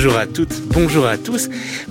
Bonjour 0.00 0.16
à 0.16 0.26
toutes, 0.26 0.62
bonjour 0.68 1.06
à 1.08 1.18
tous. 1.18 1.48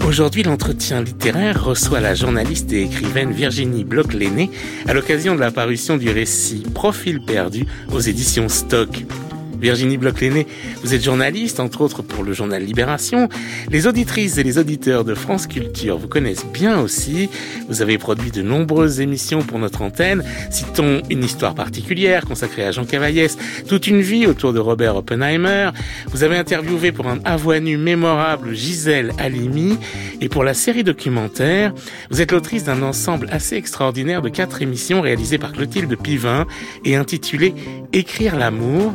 Aujourd'hui, 0.08 0.42
l'entretien 0.42 1.02
littéraire 1.02 1.62
reçoit 1.62 2.00
la 2.00 2.16
journaliste 2.16 2.72
et 2.72 2.84
écrivaine 2.84 3.34
Virginie 3.34 3.84
Bloch-Lenné 3.84 4.50
à 4.88 4.94
l'occasion 4.94 5.36
de 5.36 5.42
la 5.42 5.52
parution 5.52 5.98
du 5.98 6.10
récit 6.10 6.64
Profil 6.74 7.20
perdu 7.20 7.66
aux 7.92 8.00
éditions 8.00 8.48
Stock. 8.48 9.04
Virginie 9.60 9.98
bloch 9.98 10.18
vous 10.84 10.94
êtes 10.94 11.04
journaliste, 11.04 11.60
entre 11.60 11.82
autres 11.82 12.02
pour 12.02 12.24
le 12.24 12.34
journal 12.34 12.64
Libération. 12.64 13.30
Les 13.70 13.86
auditrices 13.86 14.38
et 14.38 14.44
les 14.44 14.58
auditeurs 14.58 15.04
de 15.04 15.14
France 15.14 15.46
Culture 15.46 15.98
vous 15.98 16.08
connaissent 16.08 16.46
bien 16.46 16.80
aussi. 16.80 17.30
Vous 17.70 17.82
avez 17.82 17.98
produit 17.98 18.32
de 18.32 18.42
nombreuses 18.42 19.00
émissions 19.00 19.44
pour 19.44 19.60
notre 19.60 19.84
antenne. 19.84 20.24
Citons 20.50 21.02
une 21.10 21.24
histoire 21.24 21.54
particulière 21.54 22.26
consacrée 22.26 22.66
à 22.66 22.72
Jean 22.72 22.86
Cavaillès, 22.86 23.38
toute 23.68 23.88
une 23.88 24.02
vie 24.02 24.26
autour 24.26 24.54
de 24.54 24.60
Robert 24.60 24.96
Oppenheimer. 24.96 25.70
Vous 26.08 26.24
avez 26.24 26.38
interviewé 26.38 26.92
pour 26.92 27.08
un 27.08 27.20
avoine 27.24 27.66
nu 27.66 27.78
mémorable 27.78 28.56
Gisèle 28.56 29.14
Halimi. 29.20 29.78
Et 30.20 30.30
pour 30.30 30.44
la 30.44 30.56
série 30.56 30.84
documentaire, 30.84 31.74
vous 32.10 32.22
êtes 32.22 32.32
l'autrice 32.32 32.64
d'un 32.64 32.82
ensemble 32.82 33.28
assez 33.32 33.56
extraordinaire 33.56 34.22
de 34.22 34.30
quatre 34.30 34.62
émissions 34.62 35.02
réalisées 35.02 35.38
par 35.38 35.52
Clotilde 35.52 35.96
Pivin 35.96 36.48
et 36.86 36.96
intitulées 36.96 37.54
Écrire 37.94 38.36
l'amour 38.36 38.94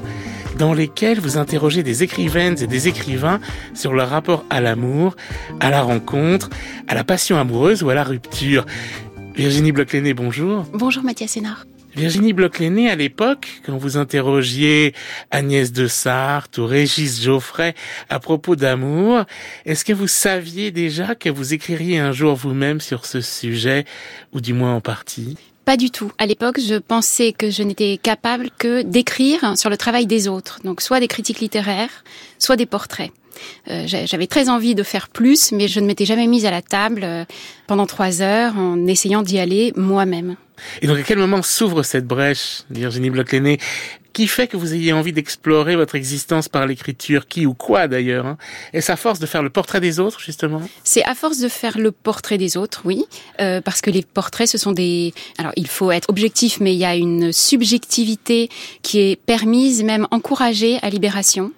dans 0.59 0.75
lesquels 0.75 1.21
vous 1.21 1.39
interrogez 1.39 1.83
des 1.83 2.03
écrivaines 2.03 2.57
et 2.63 2.67
des 2.67 2.89
écrivains 2.89 3.41
sur 3.75 3.93
leur 3.93 4.09
rapport 4.09 4.45
à 4.51 4.61
l'amour, 4.61 5.17
à 5.61 5.71
la 5.71 5.83
rencontre, 5.83 6.51
à 6.89 6.95
la 6.95 7.05
passion 7.05 7.39
amoureuse 7.39 7.83
ou 7.83 7.91
à 7.91 7.95
la 7.95 8.05
rupture. 8.05 8.67
Virginie 9.35 9.73
bloch 9.73 9.97
bonjour. 10.15 10.65
Bonjour 10.73 11.03
Mathias 11.03 11.33
Sénard. 11.33 11.65
Virginie 11.95 12.33
bloch 12.33 12.61
à 12.61 12.97
l'époque, 12.97 13.49
quand 13.67 13.77
vous 13.77 13.99
interrogiez 13.99 14.95
Agnès 15.31 15.73
de 15.73 15.87
Sarthe 15.87 16.57
ou 16.57 16.67
Régis 16.67 17.23
Geoffrey 17.23 17.75
à 18.09 18.19
propos 18.19 18.57
d'amour, 18.57 19.25
est-ce 19.67 19.85
que 19.85 19.93
vous 19.93 20.09
saviez 20.09 20.71
déjà 20.71 21.15
que 21.15 21.29
vous 21.29 21.53
écririez 21.53 21.99
un 21.99 22.13
jour 22.13 22.35
vous-même 22.35 22.81
sur 22.81 23.05
ce 23.05 23.21
sujet, 23.21 23.85
ou 24.33 24.41
du 24.41 24.55
moins 24.55 24.75
en 24.75 24.81
partie? 24.81 25.37
Pas 25.65 25.77
du 25.77 25.91
tout. 25.91 26.11
À 26.19 26.27
l'époque, 26.27 26.59
je 26.61 26.77
pensais 26.77 27.33
que 27.33 27.51
je 27.51 27.63
n'étais 27.63 27.99
capable 28.03 28.51
que 28.59 28.83
d'écrire 28.83 29.57
sur 29.57 29.71
le 29.71 29.77
travail 29.77 30.07
des 30.07 30.29
autres. 30.29 30.61
Donc 30.65 30.81
soit 30.81 31.01
des 31.01 31.09
critiques 31.09 31.41
littéraires, 31.41 32.05
soit 32.39 32.57
des 32.57 32.67
portraits. 32.67 33.11
Euh, 33.71 33.87
j'avais 33.87 34.27
très 34.27 34.49
envie 34.49 34.75
de 34.75 34.83
faire 34.83 35.09
plus, 35.09 35.53
mais 35.53 35.69
je 35.69 35.81
ne 35.81 35.87
m'étais 35.87 36.05
jamais 36.05 36.27
mise 36.27 36.47
à 36.47 36.51
la 36.51 36.63
table 36.63 37.03
euh, 37.05 37.25
pendant 37.67 37.87
trois 37.87 38.23
heures 38.23 38.57
en 38.57 38.87
essayant 38.87 39.23
d'y 39.23 39.39
aller 39.39 39.73
moi-même. 39.77 40.37
Et 40.81 40.87
donc 40.87 40.99
à 40.99 41.03
quel 41.03 41.19
moment 41.19 41.43
s'ouvre 41.43 41.83
cette 41.83 42.07
brèche, 42.07 42.63
Virginie 42.71 43.11
bloch 43.11 43.35
qui 44.13 44.27
fait 44.27 44.47
que 44.47 44.57
vous 44.57 44.75
ayez 44.75 44.93
envie 44.93 45.13
d'explorer 45.13 45.77
votre 45.77 45.95
existence 45.95 46.49
par 46.49 46.67
l'écriture? 46.67 47.27
Qui 47.27 47.47
ou 47.47 47.55
quoi 47.55 47.89
d'ailleurs 47.89 48.27
hein? 48.27 48.37
Est-ce 48.73 48.93
à 48.93 48.97
force 48.97 49.19
de 49.19 49.27
faire 49.27 49.43
le 49.43 49.51
portrait 49.51 49.81
des 49.81 50.01
autres 50.01 50.21
justement? 50.21 50.63
C'est 50.85 51.05
à 51.05 51.15
force 51.15 51.39
de 51.39 51.49
faire 51.49 51.79
le 51.79 51.93
portrait 51.93 52.39
des 52.39 52.57
autres, 52.57 52.83
oui, 52.85 53.05
euh, 53.41 53.61
parce 53.61 53.81
que 53.81 53.91
les 53.91 54.03
portraits, 54.03 54.49
ce 54.49 54.59
sont 54.59 54.73
des. 54.73 55.15
Alors, 55.39 55.53
il 55.57 55.67
faut 55.67 55.91
être 55.91 56.09
objectif, 56.11 56.59
mais 56.61 56.75
il 56.75 56.79
y 56.79 56.85
a 56.85 56.95
une 56.95 57.33
subjectivité 57.33 58.49
qui 58.83 59.01
est 59.01 59.17
permise, 59.17 59.83
même 59.83 60.07
encouragée 60.11 60.79
à 60.83 60.91
Libération. 60.91 61.53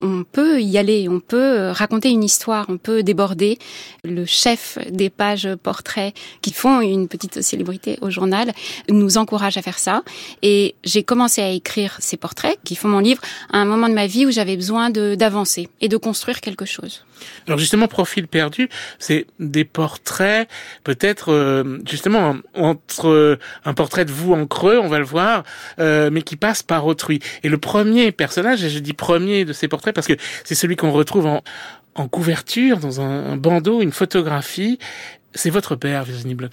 On 0.00 0.24
peut 0.24 0.60
y 0.60 0.78
aller, 0.78 1.08
on 1.08 1.20
peut 1.20 1.70
raconter 1.70 2.10
une 2.10 2.24
histoire, 2.24 2.66
on 2.68 2.78
peut 2.78 3.02
déborder. 3.02 3.58
Le 4.04 4.24
chef 4.24 4.78
des 4.90 5.10
pages 5.10 5.48
portraits 5.62 6.14
qui 6.42 6.52
font 6.52 6.80
une 6.80 7.08
petite 7.08 7.42
célébrité 7.42 7.98
au 8.00 8.10
journal 8.10 8.52
nous 8.88 9.18
encourage 9.18 9.56
à 9.56 9.62
faire 9.62 9.78
ça. 9.78 10.02
Et 10.42 10.74
j'ai 10.84 11.02
commencé 11.02 11.42
à 11.42 11.50
écrire 11.50 11.96
ces 12.00 12.16
portraits 12.16 12.58
qui 12.64 12.76
font 12.76 12.88
mon 12.88 13.00
livre 13.00 13.22
à 13.52 13.58
un 13.58 13.64
moment 13.64 13.88
de 13.88 13.94
ma 13.94 14.06
vie 14.06 14.26
où 14.26 14.30
j'avais 14.30 14.56
besoin 14.56 14.90
d'avancer 14.90 15.68
et 15.80 15.88
de 15.88 15.96
construire 15.96 16.40
quelque 16.40 16.64
chose. 16.64 17.04
Alors 17.46 17.58
justement, 17.58 17.88
Profil 17.88 18.28
perdu, 18.28 18.68
c'est 18.98 19.26
des 19.38 19.64
portraits 19.64 20.48
peut-être 20.84 21.32
euh, 21.32 21.78
justement 21.88 22.36
entre 22.54 23.38
un 23.64 23.74
portrait 23.74 24.04
de 24.04 24.12
vous 24.12 24.32
en 24.32 24.46
creux, 24.46 24.78
on 24.78 24.88
va 24.88 24.98
le 24.98 25.04
voir, 25.04 25.44
euh, 25.78 26.10
mais 26.12 26.22
qui 26.22 26.36
passe 26.36 26.62
par 26.62 26.86
autrui. 26.86 27.20
Et 27.42 27.48
le 27.48 27.58
premier 27.58 28.12
personnage, 28.12 28.64
et 28.64 28.70
je 28.70 28.78
dis 28.78 28.92
premier 28.92 29.44
de 29.44 29.52
ces 29.52 29.68
portraits 29.68 29.94
parce 29.94 30.06
que 30.06 30.14
c'est 30.44 30.54
celui 30.54 30.76
qu'on 30.76 30.92
retrouve 30.92 31.26
en, 31.26 31.42
en 31.94 32.08
couverture, 32.08 32.78
dans 32.78 33.00
un, 33.00 33.36
bandeau, 33.36 33.80
une 33.82 33.92
photographie, 33.92 34.78
c'est 35.34 35.50
votre 35.50 35.76
père, 35.76 36.04
Virginie 36.04 36.34
bloch 36.34 36.52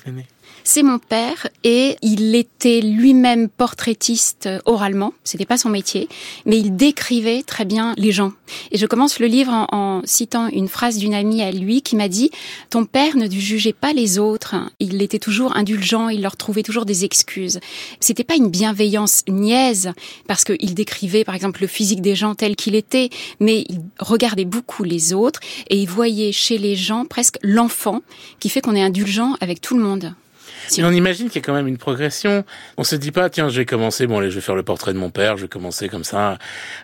c'est 0.66 0.84
mon 0.84 0.98
père 0.98 1.48
et 1.64 1.96
il 2.02 2.34
était 2.34 2.82
lui-même 2.82 3.50
portraitiste 3.50 4.50
oralement. 4.66 5.14
C'était 5.24 5.46
pas 5.46 5.60
son 5.60 5.70
métier, 5.70 6.10
mais 6.46 6.58
il 6.58 6.76
décrivait 6.76 7.44
très 7.44 7.66
bien 7.66 7.94
les 7.98 8.12
gens. 8.12 8.34
Et 8.72 8.78
je 8.78 8.88
commence 8.88 9.20
le 9.20 9.28
livre 9.28 9.68
en, 9.72 10.02
citant 10.06 10.48
une 10.48 10.68
phrase 10.68 10.98
d'une 10.98 11.14
amie 11.14 11.44
à 11.44 11.52
lui 11.52 11.84
qui 11.84 11.96
m'a 11.96 12.10
dit 12.10 12.32
"Ton 12.72 12.86
père 12.86 13.16
ne 13.16 13.30
jugeait 13.30 13.74
pas 13.74 13.94
les 13.94 14.18
autres. 14.18 14.56
Il 14.80 15.02
était 15.02 15.20
toujours 15.20 15.56
indulgent. 15.56 16.10
Il 16.10 16.24
leur 16.24 16.36
trouvait 16.36 16.64
toujours 16.64 16.86
des 16.86 17.06
excuses. 17.06 17.60
C'était 18.00 18.24
pas 18.24 18.36
une 18.36 18.50
bienveillance 18.50 19.24
niaise 19.30 19.94
parce 20.28 20.44
qu'il 20.44 20.74
décrivait 20.74 21.24
par 21.24 21.36
exemple 21.36 21.62
le 21.62 21.68
physique 21.68 22.02
des 22.02 22.16
gens 22.16 22.34
tel 22.34 22.56
qu'il 22.56 22.74
était, 22.74 23.10
mais 23.40 23.66
il 23.70 23.82
regardait 24.00 24.46
beaucoup 24.46 24.84
les 24.84 25.14
autres 25.14 25.40
et 25.70 25.78
il 25.78 25.88
voyait 25.88 26.32
chez 26.32 26.58
les 26.58 26.76
gens 26.76 27.06
presque 27.06 27.38
l'enfant 27.44 28.02
qui 28.40 28.50
fait 28.50 28.62
qu'on 28.62 28.76
est 28.76 28.82
indulgent 28.82 29.36
avec 29.40 29.62
tout 29.62 29.78
le 29.78 29.84
monde." 29.84 30.16
Si 30.68 30.84
on 30.84 30.92
imagine 30.92 31.30
qu'il 31.30 31.42
y 31.42 31.44
a 31.44 31.46
quand 31.46 31.54
même 31.54 31.68
une 31.68 31.78
progression. 31.78 32.44
On 32.78 32.84
se 32.84 32.96
dit 32.96 33.12
pas, 33.12 33.30
tiens, 33.30 33.50
je 33.50 33.58
vais 33.58 33.66
commencer, 33.66 34.08
bon 34.08 34.20
allez, 34.20 34.30
je 34.30 34.36
vais 34.36 34.42
faire 34.42 34.56
le 34.56 34.64
portrait 34.64 34.94
de 34.94 34.98
mon 34.98 35.10
père, 35.10 35.38
je 35.38 35.44
vais 35.44 35.48
commencer 35.48 35.90
comme 35.90 36.04
ça 36.04 36.38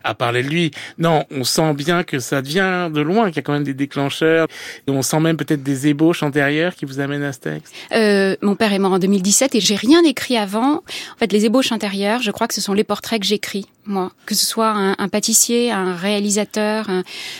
à 0.04 0.14
parler 0.14 0.44
de 0.44 0.50
lui. 0.50 0.72
Non, 0.98 1.26
on 1.32 1.44
sent 1.44 1.74
bien 1.74 2.04
que 2.04 2.20
ça 2.20 2.42
vient 2.42 2.90
de 2.90 3.02
loin, 3.02 3.28
qu'il 3.28 3.38
y 3.38 3.40
a 3.40 3.44
quand 3.44 3.54
même 3.54 3.64
des 3.64 3.74
déclencheurs. 3.74 4.48
Et 4.88 4.92
on 4.92 5.02
sent 5.02 5.20
même 5.20 5.38
peut-être 5.38 5.64
des 5.64 5.88
ébauches 5.88 6.24
antérieures 6.24 6.76
qui 6.76 6.86
vous 6.86 7.00
amènent 7.00 7.24
à 7.24 7.34
ce 7.34 7.40
texte. 7.40 7.74
Euh, 7.94 8.36
mon 8.42 8.56
père 8.56 8.74
est 8.74 8.80
mort 8.80 8.94
en 8.94 9.00
2017 9.00 9.56
et 9.56 9.62
j'ai 9.62 9.76
rien 9.76 10.04
écrit 10.04 10.38
avant. 10.38 10.76
En 10.76 11.18
fait, 11.20 11.32
les 11.32 11.46
ébauches 11.46 11.72
intérieures, 11.72 12.22
je 12.22 12.32
crois 12.32 12.48
que 12.48 12.54
ce 12.54 12.62
sont 12.62 12.74
les 12.74 12.84
portraits 12.84 13.20
que 13.20 13.28
j'écris, 13.28 13.68
moi. 13.86 14.12
Que 14.26 14.36
ce 14.36 14.46
soit 14.46 14.70
un, 14.70 14.96
un 14.98 15.08
pâtissier, 15.08 15.72
un 15.72 15.96
réalisateur, 15.96 16.90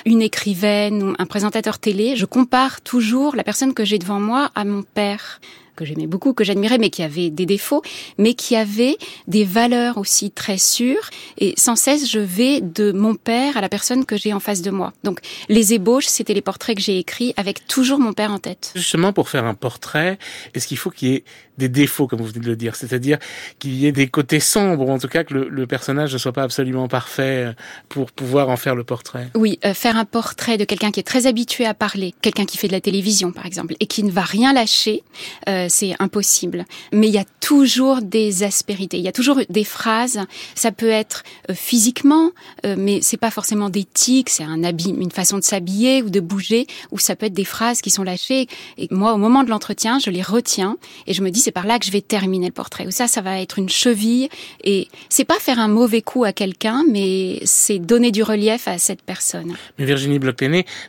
une 0.06 0.22
écrivaine 0.22 1.16
un 1.18 1.26
présentateur 1.26 1.80
télé, 1.80 2.16
je 2.16 2.26
compare 2.26 2.82
toujours 2.82 3.36
la 3.36 3.44
personne 3.44 3.74
que 3.74 3.86
j'ai 3.86 4.00
devant 4.00 4.20
moi 4.20 4.50
à 4.56 4.64
mon 4.64 4.84
père 4.84 5.40
que 5.82 5.88
j'aimais 5.88 6.08
beaucoup, 6.08 6.34
que 6.34 6.44
j'admirais, 6.44 6.78
mais 6.78 6.90
qui 6.90 7.02
avait 7.02 7.30
des 7.30 7.46
défauts, 7.46 7.82
mais 8.18 8.34
qui 8.34 8.56
avait 8.56 8.98
des 9.28 9.44
valeurs 9.44 9.98
aussi 9.98 10.32
très 10.32 10.58
sûres. 10.58 11.10
Et 11.38 11.54
sans 11.58 11.76
cesse, 11.76 12.10
je 12.10 12.20
vais 12.20 12.62
de 12.62 12.92
mon 12.92 13.16
père 13.16 13.58
à 13.58 13.62
la 13.62 13.70
personne 13.70 14.06
que 14.06 14.16
j'ai 14.16 14.32
en 14.34 14.40
face 14.40 14.62
de 14.62 14.72
moi. 14.72 14.94
Donc, 15.04 15.20
les 15.50 15.74
ébauches, 15.74 16.06
c'était 16.06 16.34
les 16.34 16.42
portraits 16.42 16.78
que 16.78 16.84
j'ai 16.84 17.00
écrits 17.00 17.34
avec 17.36 17.66
toujours 17.68 18.00
mon 18.00 18.14
père 18.14 18.32
en 18.32 18.38
tête. 18.38 18.72
Justement, 18.76 19.12
pour 19.12 19.30
faire 19.30 19.46
un 19.46 19.56
portrait, 19.56 20.20
est-ce 20.54 20.68
qu'il 20.68 20.78
faut 20.78 20.92
qu'il 20.92 21.10
y 21.10 21.16
ait 21.16 21.24
des 21.62 21.70
défauts, 21.70 22.08
comme 22.08 22.20
vous 22.20 22.28
venez 22.28 22.40
de 22.40 22.50
le 22.50 22.56
dire, 22.56 22.76
c'est-à-dire 22.76 23.20
qu'il 23.60 23.76
y 23.76 23.86
ait 23.86 23.92
des 23.92 24.08
côtés 24.08 24.40
sombres, 24.40 24.88
ou 24.88 24.92
en 24.92 24.98
tout 24.98 25.08
cas 25.08 25.24
que 25.24 25.34
le, 25.34 25.68
personnage 25.68 26.12
ne 26.12 26.18
soit 26.18 26.34
pas 26.34 26.44
absolument 26.44 26.88
parfait 26.88 27.46
euh, 27.46 27.54
pour 27.88 28.12
pouvoir 28.12 28.50
en 28.50 28.58
faire 28.58 28.76
le 28.76 28.84
portrait. 28.84 29.30
Oui, 29.36 29.60
euh, 29.64 29.74
faire 29.74 29.96
un 29.96 30.06
portrait 30.06 30.58
de 30.58 30.66
quelqu'un 30.66 30.92
qui 30.92 31.00
est 31.00 31.04
très 31.04 31.28
habitué 31.28 31.66
à 31.66 31.74
parler, 31.74 32.14
quelqu'un 32.22 32.46
qui 32.46 32.58
fait 32.58 32.68
de 32.68 32.74
la 32.74 32.82
télévision 32.82 33.32
par 33.32 33.46
exemple, 33.46 33.76
et 33.80 33.86
qui 33.86 34.04
ne 34.04 34.12
va 34.12 34.22
rien 34.24 34.54
lâcher, 34.54 35.04
euh, 35.48 35.68
c'est 35.70 35.96
impossible. 36.00 36.66
Mais 36.92 37.08
il 37.08 37.14
y 37.14 37.20
a 37.20 37.26
toujours 37.40 38.02
des 38.02 38.44
aspérités, 38.44 38.98
il 38.98 39.04
y 39.04 39.08
a 39.08 39.12
toujours 39.12 39.40
des 39.50 39.64
phrases. 39.64 40.20
Ça 40.56 40.72
peut 40.72 40.90
être 40.90 41.24
physiquement, 41.54 42.32
mais 42.64 43.00
c'est 43.02 43.18
pas 43.18 43.32
forcément 43.32 43.70
des 43.70 43.84
tics, 43.84 44.30
c'est 44.30 44.44
un 44.44 44.64
habit, 44.64 44.90
une 44.90 45.12
façon 45.12 45.38
de 45.38 45.44
s'habiller 45.44 46.02
ou 46.02 46.10
de 46.10 46.20
bouger, 46.20 46.66
ou 46.92 47.00
ça 47.00 47.16
peut 47.16 47.28
être 47.28 47.34
des 47.34 47.46
phrases 47.46 47.82
qui 47.82 47.90
sont 47.90 48.04
lâchées. 48.04 48.48
Et 48.78 48.88
moi, 48.90 49.14
au 49.14 49.18
moment 49.18 49.44
de 49.44 49.50
l'entretien, 49.50 50.00
je 50.00 50.10
les 50.10 50.22
retiens 50.22 50.78
et 51.08 51.14
je 51.14 51.22
me 51.22 51.30
dis 51.30 51.40
c'est 51.52 51.54
par 51.54 51.68
là 51.68 51.80
que 51.80 51.86
je 51.86 51.92
vais 51.92 52.00
terminer 52.00 52.46
le 52.46 52.54
portrait. 52.54 52.88
Ou 52.88 52.92
ça, 52.92 53.10
ça 53.10 53.20
va 53.20 53.42
être 53.42 53.60
une 53.60 53.68
cheville. 53.68 54.30
Et 54.64 54.88
c'est 55.10 55.26
pas 55.26 55.38
faire 55.38 55.60
un 55.60 55.68
mauvais 55.68 56.02
coup 56.02 56.24
à 56.24 56.32
quelqu'un, 56.32 56.86
mais 56.90 57.42
c'est 57.44 57.78
donner 57.78 58.12
du 58.12 58.24
relief 58.24 58.70
à 58.70 58.78
cette 58.78 59.02
personne. 59.02 59.54
Mais 59.78 59.84
Virginie 59.84 60.18
bloch 60.18 60.42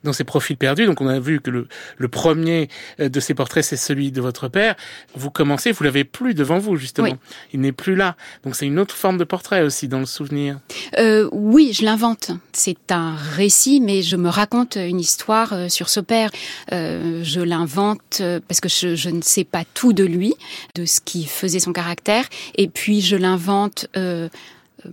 dans 0.04 0.12
ses 0.12 0.22
profils 0.22 0.56
perdus, 0.56 0.86
donc 0.86 1.00
on 1.00 1.08
a 1.08 1.18
vu 1.18 1.40
que 1.40 1.50
le, 1.50 1.66
le 1.96 2.08
premier 2.08 2.68
euh, 3.00 3.08
de 3.08 3.18
ces 3.18 3.34
portraits, 3.34 3.64
c'est 3.64 3.76
celui 3.76 4.12
de 4.12 4.20
votre 4.20 4.46
père. 4.46 4.76
Vous 5.16 5.30
commencez, 5.30 5.72
vous 5.72 5.82
l'avez 5.82 6.04
plus 6.04 6.32
devant 6.34 6.58
vous, 6.58 6.76
justement. 6.76 7.18
Il 7.52 7.60
n'est 7.60 7.72
plus 7.72 7.96
là. 7.96 8.14
Donc 8.44 8.54
c'est 8.54 8.66
une 8.66 8.78
autre 8.78 8.94
forme 8.94 9.18
de 9.18 9.24
portrait 9.24 9.62
aussi 9.62 9.88
dans 9.88 9.98
le 9.98 10.06
souvenir. 10.06 10.60
Euh, 10.98 11.28
oui, 11.32 11.72
je 11.72 11.84
l'invente. 11.84 12.30
C'est 12.52 12.92
un 12.92 13.16
récit, 13.16 13.80
mais 13.80 14.02
je 14.02 14.14
me 14.14 14.28
raconte 14.28 14.76
une 14.76 15.00
histoire 15.00 15.52
euh, 15.52 15.68
sur 15.68 15.88
ce 15.88 15.98
père. 15.98 16.30
Euh, 16.72 17.22
je 17.24 17.40
l'invente 17.40 18.22
parce 18.46 18.60
que 18.60 18.68
je, 18.68 18.94
je, 18.94 19.10
ne 19.10 19.22
sais 19.22 19.44
pas 19.44 19.64
tout 19.74 19.92
de 19.92 20.04
lui, 20.04 20.34
de 20.74 20.84
ce 20.84 21.00
qui 21.00 21.24
faisait 21.24 21.60
son 21.60 21.72
caractère, 21.72 22.28
et 22.56 22.68
puis 22.68 23.00
je 23.00 23.16
l'invente. 23.16 23.86
Euh, 23.96 24.28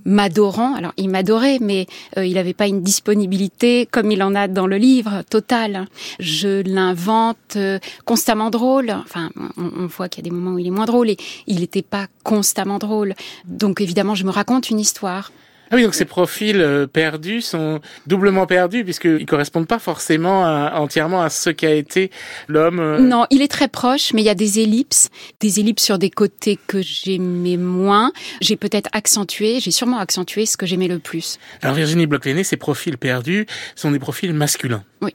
m'adorant. 0.06 0.76
Alors, 0.76 0.94
il 0.98 1.10
m'adorait, 1.10 1.58
mais 1.60 1.88
euh, 2.18 2.26
il 2.26 2.36
n'avait 2.36 2.54
pas 2.54 2.68
une 2.68 2.82
disponibilité 2.82 3.88
comme 3.90 4.12
il 4.12 4.22
en 4.22 4.36
a 4.36 4.48
dans 4.48 4.68
le 4.68 4.78
livre 4.78 5.24
total. 5.30 5.88
Je 6.20 6.62
l'invente 6.62 7.56
euh, 7.56 7.80
constamment 8.06 8.50
drôle. 8.50 8.92
Enfin, 8.92 9.32
on, 9.58 9.72
on 9.78 9.88
voit 9.88 10.10
qu'il 10.10 10.24
y 10.24 10.28
a 10.28 10.30
des 10.30 10.36
moments 10.36 10.52
où 10.52 10.60
il 10.60 10.68
est 10.68 10.72
moins 10.72 10.86
drôle 10.86 11.10
et 11.10 11.18
il 11.48 11.60
n'était 11.62 11.82
pas 11.82 12.08
constamment 12.24 12.78
drôle. 12.78 13.16
Donc, 13.46 13.82
évidemment, 13.82 14.16
je 14.16 14.26
me 14.26 14.32
raconte 14.32 14.70
une 14.70 14.80
histoire. 14.80 15.32
Ah 15.72 15.76
oui, 15.76 15.84
donc 15.84 15.94
ces 15.94 16.06
profils 16.06 16.60
euh, 16.60 16.88
perdus 16.88 17.42
sont 17.42 17.80
doublement 18.08 18.48
perdus 18.48 18.84
puisqu'ils 18.84 19.26
correspondent 19.26 19.68
pas 19.68 19.80
forcément 19.80 20.44
à, 20.46 20.80
entièrement 20.80 21.22
à 21.22 21.30
ce 21.30 21.50
qu'a 21.50 21.74
été 21.74 22.10
l'homme. 22.48 22.80
Euh. 22.80 23.00
Non, 23.00 23.26
il 23.30 23.42
est 23.42 23.48
très 23.48 23.68
proche, 23.68 24.14
mais 24.14 24.22
il 24.22 24.26
y 24.26 24.30
a 24.30 24.36
des 24.36 24.60
ellipses, 24.60 25.10
des 25.40 25.60
ellipses 25.60 25.84
sur 25.84 26.00
des 26.00 26.10
côtés 26.10 26.58
que 26.68 26.82
j'aimais 26.82 27.58
moins. 27.58 28.12
J'ai 28.42 28.56
peut-être 28.56 28.90
accentué, 28.94 29.60
j'ai 29.60 29.72
sûrement 29.72 30.00
accentué 30.00 30.46
ce 30.46 30.58
que 30.58 30.66
j'aimais 30.66 30.88
le 30.88 31.00
plus. 31.00 31.38
Alors 31.62 31.76
Virginie 31.76 32.08
bloch 32.08 32.24
ces 32.44 32.58
profils 32.58 32.98
perdus 32.98 33.46
sont 33.76 33.92
des 33.92 34.00
profils 34.00 34.34
masculins. 34.34 34.84
Oui. 35.02 35.14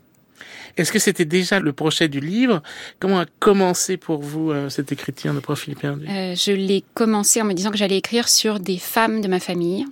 Est-ce 0.77 0.91
que 0.91 0.99
c'était 0.99 1.25
déjà 1.25 1.61
le 1.61 1.73
projet 1.73 2.09
du 2.09 2.21
livre? 2.21 2.63
Comment 2.99 3.21
a 3.21 3.27
commencé 3.39 3.97
pour 3.97 4.23
vous 4.23 4.51
euh, 4.51 4.69
cette 4.69 4.91
écriture 4.91 5.33
de 5.33 5.41
profils 5.41 5.77
perdus? 5.77 6.07
Euh, 6.09 6.35
Je 6.35 6.53
l'ai 6.53 6.83
commencé 6.95 7.41
en 7.41 7.45
me 7.45 7.53
disant 7.53 7.71
que 7.71 7.77
j'allais 7.77 7.99
écrire 7.99 8.29
sur 8.29 8.59
des 8.59 8.79
femmes 8.79 9.21
de 9.21 9.29
ma 9.29 9.39
famille 9.39 9.87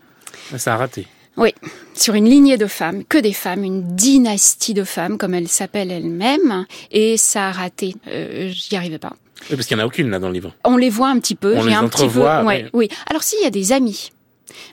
ça 0.58 0.74
a 0.74 0.76
raté. 0.76 1.06
Oui, 1.36 1.54
sur 1.94 2.14
une 2.14 2.28
lignée 2.28 2.58
de 2.58 2.66
femmes, 2.66 3.04
que 3.04 3.16
des 3.16 3.32
femmes, 3.32 3.64
une 3.64 3.96
dynastie 3.96 4.74
de 4.74 4.84
femmes, 4.84 5.16
comme 5.16 5.32
elle 5.32 5.48
s'appelle 5.48 5.90
elle-même, 5.90 6.66
et 6.90 7.16
ça 7.16 7.48
a 7.48 7.52
raté. 7.52 7.94
Euh, 8.08 8.50
J'y 8.50 8.76
arrivais 8.76 8.98
pas. 8.98 9.14
Oui, 9.48 9.56
parce 9.56 9.66
qu'il 9.66 9.76
n'y 9.76 9.82
en 9.82 9.84
a 9.84 9.86
aucune 9.86 10.10
là 10.10 10.18
dans 10.18 10.28
le 10.28 10.34
livre. 10.34 10.54
On 10.64 10.76
les 10.76 10.90
voit 10.90 11.08
un 11.08 11.18
petit 11.18 11.34
peu. 11.34 11.56
On 11.56 11.64
les 11.64 11.72
un 11.72 11.84
entrevoit. 11.84 12.36
Petit 12.36 12.42
peu, 12.42 12.46
ouais, 12.46 12.70
oui. 12.74 12.88
Alors 13.08 13.22
s'il 13.22 13.42
y 13.42 13.46
a 13.46 13.50
des 13.50 13.72
amis, 13.72 14.12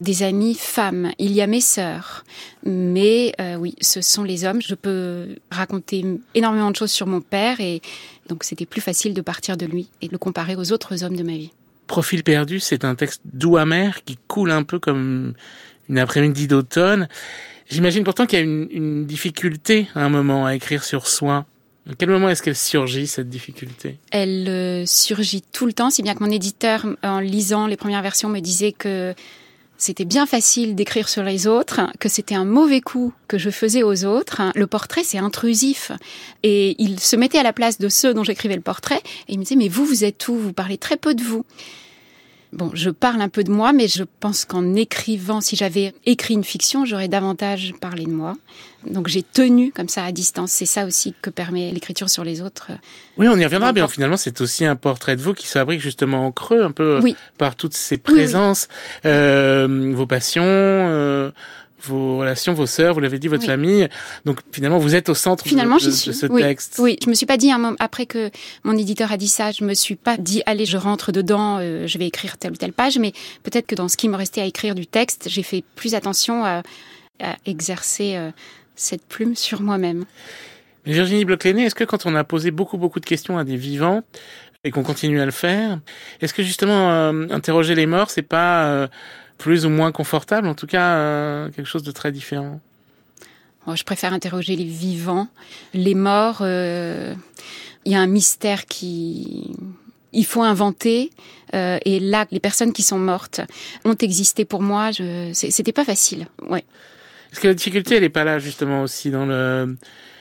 des 0.01 0.21
amis 0.23 0.53
femmes, 0.53 1.11
il 1.17 1.31
y 1.31 1.41
a 1.41 1.47
mes 1.47 1.61
sœurs, 1.61 2.25
mais 2.65 3.33
euh, 3.39 3.55
oui, 3.55 3.75
ce 3.79 4.01
sont 4.01 4.23
les 4.23 4.43
hommes. 4.43 4.61
Je 4.61 4.75
peux 4.75 5.37
raconter 5.49 6.05
énormément 6.35 6.71
de 6.71 6.75
choses 6.75 6.91
sur 6.91 7.07
mon 7.07 7.21
père, 7.21 7.61
et 7.61 7.81
donc 8.27 8.43
c'était 8.43 8.65
plus 8.65 8.81
facile 8.81 9.13
de 9.13 9.21
partir 9.21 9.55
de 9.55 9.65
lui 9.65 9.87
et 10.01 10.07
de 10.07 10.11
le 10.11 10.17
comparer 10.17 10.55
aux 10.57 10.73
autres 10.73 11.03
hommes 11.03 11.15
de 11.15 11.23
ma 11.23 11.33
vie. 11.33 11.51
Profil 11.89 12.23
perdu, 12.23 12.59
c'est 12.59 12.85
un 12.85 12.93
texte 12.93 13.21
doux 13.25 13.57
amer 13.57 14.03
qui 14.05 14.19
coule 14.27 14.51
un 14.51 14.61
peu 14.61 14.77
comme 14.77 15.33
une 15.89 15.97
après-midi 15.97 16.47
d'automne. 16.47 17.09
J'imagine 17.67 18.03
pourtant 18.03 18.27
qu'il 18.27 18.37
y 18.37 18.41
a 18.43 18.45
une, 18.45 19.07
difficulté 19.07 19.87
à 19.95 20.05
un 20.05 20.09
moment 20.09 20.45
à 20.45 20.53
écrire 20.53 20.83
sur 20.83 21.07
soi. 21.07 21.47
À 21.89 21.95
quel 21.97 22.09
moment 22.09 22.29
est-ce 22.29 22.43
qu'elle 22.43 22.55
surgit, 22.55 23.07
cette 23.07 23.27
difficulté? 23.27 23.97
Elle 24.11 24.47
euh, 24.47 24.85
surgit 24.85 25.41
tout 25.41 25.65
le 25.65 25.73
temps, 25.73 25.89
si 25.89 26.03
bien 26.03 26.13
que 26.13 26.23
mon 26.23 26.29
éditeur, 26.29 26.85
en 27.01 27.19
lisant 27.21 27.65
les 27.65 27.75
premières 27.75 28.03
versions, 28.03 28.29
me 28.29 28.39
disait 28.39 28.71
que 28.71 29.15
c'était 29.79 30.05
bien 30.05 30.25
facile 30.25 30.75
d'écrire 30.75 31.09
sur 31.09 31.23
les 31.23 31.47
autres, 31.47 31.81
que 31.99 32.09
c'était 32.09 32.35
un 32.35 32.45
mauvais 32.45 32.81
coup 32.81 33.13
que 33.27 33.37
je 33.37 33.49
faisais 33.49 33.81
aux 33.81 34.05
autres. 34.05 34.41
Le 34.53 34.67
portrait, 34.67 35.03
c'est 35.03 35.17
intrusif. 35.17 35.91
Et 36.43 36.75
il 36.79 36.99
se 36.99 37.15
mettait 37.15 37.39
à 37.39 37.43
la 37.43 37.53
place 37.53 37.79
de 37.79 37.89
ceux 37.89 38.13
dont 38.13 38.23
j'écrivais 38.23 38.55
le 38.55 38.61
portrait, 38.61 39.01
et 39.27 39.33
il 39.33 39.39
me 39.39 39.43
disait, 39.43 39.55
mais 39.55 39.69
vous, 39.69 39.85
vous 39.85 40.03
êtes 40.03 40.27
où? 40.27 40.35
Vous 40.35 40.53
parlez 40.53 40.77
très 40.77 40.97
peu 40.97 41.15
de 41.15 41.23
vous. 41.23 41.45
Bon, 42.51 42.71
je 42.73 42.89
parle 42.89 43.21
un 43.21 43.29
peu 43.29 43.43
de 43.43 43.51
moi, 43.51 43.73
mais 43.73 43.87
je 43.87 44.03
pense 44.19 44.43
qu'en 44.43 44.73
écrivant, 44.73 45.39
si 45.39 45.55
j'avais 45.55 45.93
écrit 46.07 46.33
une 46.33 46.43
fiction, 46.43 46.83
j'aurais 46.83 47.07
davantage 47.07 47.73
parlé 47.79 48.05
de 48.05 48.11
moi. 48.11 48.35
Donc 48.87 49.07
j'ai 49.07 49.21
tenu 49.21 49.71
comme 49.71 49.87
ça 49.87 50.03
à 50.03 50.11
distance. 50.11 50.51
C'est 50.51 50.65
ça 50.65 50.85
aussi 50.85 51.13
que 51.21 51.29
permet 51.29 51.71
l'écriture 51.71 52.09
sur 52.09 52.23
les 52.23 52.41
autres. 52.41 52.71
Oui, 53.17 53.27
on 53.27 53.37
y 53.37 53.43
reviendra, 53.43 53.71
mais 53.71 53.87
finalement, 53.87 54.17
c'est 54.17 54.41
aussi 54.41 54.65
un 54.65 54.75
portrait 54.75 55.15
de 55.15 55.21
vous 55.21 55.33
qui 55.33 55.47
s'abrique 55.47 55.81
justement 55.81 56.25
en 56.25 56.31
creux, 56.31 56.63
un 56.63 56.71
peu 56.71 56.99
oui. 57.03 57.15
par 57.37 57.55
toutes 57.55 57.75
ces 57.75 57.97
présences, 57.97 58.67
oui, 58.69 58.75
oui. 59.03 59.11
Euh, 59.11 59.93
vos 59.93 60.07
passions. 60.07 60.43
Euh 60.45 61.31
vos 61.83 62.17
relations, 62.17 62.53
vos 62.53 62.65
sœurs, 62.65 62.93
vous 62.93 62.99
l'avez 62.99 63.19
dit, 63.19 63.27
votre 63.27 63.41
oui. 63.41 63.47
famille. 63.47 63.89
Donc 64.25 64.39
finalement, 64.51 64.77
vous 64.77 64.95
êtes 64.95 65.09
au 65.09 65.13
centre 65.13 65.45
finalement, 65.45 65.77
de, 65.77 65.81
de, 65.81 65.87
de 65.87 65.91
suis. 65.91 66.13
ce 66.13 66.25
oui. 66.25 66.41
texte. 66.41 66.77
Oui, 66.79 66.97
je 67.03 67.09
me 67.09 67.13
suis 67.15 67.25
pas 67.25 67.37
dit 67.37 67.51
un 67.51 67.57
moment 67.57 67.75
après 67.79 68.05
que 68.05 68.29
mon 68.63 68.77
éditeur 68.77 69.11
a 69.11 69.17
dit 69.17 69.27
ça, 69.27 69.51
je 69.51 69.63
me 69.63 69.73
suis 69.73 69.95
pas 69.95 70.17
dit 70.17 70.41
allez, 70.45 70.65
je 70.65 70.77
rentre 70.77 71.11
dedans, 71.11 71.57
euh, 71.59 71.87
je 71.87 71.97
vais 71.97 72.07
écrire 72.07 72.37
telle 72.37 72.51
ou 72.51 72.57
telle 72.57 72.73
page, 72.73 72.97
mais 72.97 73.13
peut-être 73.43 73.67
que 73.67 73.75
dans 73.75 73.87
ce 73.87 73.97
qui 73.97 74.09
me 74.09 74.15
restait 74.15 74.41
à 74.41 74.45
écrire 74.45 74.75
du 74.75 74.87
texte, 74.87 75.27
j'ai 75.29 75.43
fait 75.43 75.63
plus 75.75 75.95
attention 75.95 76.43
à, 76.45 76.63
à 77.21 77.35
exercer 77.45 78.15
euh, 78.15 78.31
cette 78.75 79.05
plume 79.05 79.35
sur 79.35 79.61
moi-même. 79.61 80.05
Virginie 80.85 81.25
bloch 81.25 81.45
est-ce 81.45 81.75
que 81.75 81.83
quand 81.83 82.05
on 82.05 82.15
a 82.15 82.23
posé 82.23 82.51
beaucoup 82.51 82.77
beaucoup 82.77 82.99
de 82.99 83.05
questions 83.05 83.37
à 83.37 83.43
des 83.43 83.57
vivants 83.57 84.01
et 84.63 84.71
qu'on 84.71 84.83
continue 84.83 85.21
à 85.21 85.25
le 85.25 85.31
faire, 85.31 85.79
est-ce 86.21 86.33
que 86.33 86.43
justement 86.43 86.91
euh, 86.91 87.27
interroger 87.31 87.75
les 87.75 87.85
morts, 87.85 88.09
c'est 88.09 88.21
pas 88.21 88.65
euh, 88.65 88.87
plus 89.39 89.65
ou 89.65 89.69
moins 89.69 89.91
confortable, 89.91 90.47
en 90.47 90.53
tout 90.53 90.67
cas 90.67 90.97
euh, 90.97 91.49
quelque 91.49 91.65
chose 91.65 91.81
de 91.81 91.91
très 91.91 92.11
différent 92.11 92.59
Je 93.73 93.83
préfère 93.83 94.13
interroger 94.13 94.55
les 94.55 94.65
vivants. 94.65 95.29
Les 95.73 95.95
morts, 95.95 96.39
euh, 96.41 97.15
il 97.85 97.93
y 97.93 97.95
a 97.95 97.99
un 97.99 98.07
mystère 98.07 98.67
qui... 98.67 99.55
Il 100.11 100.25
faut 100.25 100.41
inventer. 100.41 101.11
Euh, 101.53 101.77
et 101.85 101.99
là, 101.99 102.25
les 102.31 102.39
personnes 102.39 102.73
qui 102.73 102.83
sont 102.83 102.97
mortes 102.97 103.41
ont 103.85 103.95
existé 103.95 104.43
pour 104.43 104.61
moi. 104.61 104.91
Je... 104.91 105.31
C'était 105.33 105.71
pas 105.71 105.85
facile. 105.85 106.27
Ouais. 106.47 106.65
Est-ce 107.31 107.39
que 107.39 107.47
la 107.47 107.53
difficulté, 107.53 107.95
elle 107.95 108.01
n'est 108.01 108.09
pas 108.09 108.23
là 108.23 108.39
justement 108.39 108.81
aussi 108.81 109.11
dans 109.11 109.27
le 109.27 109.77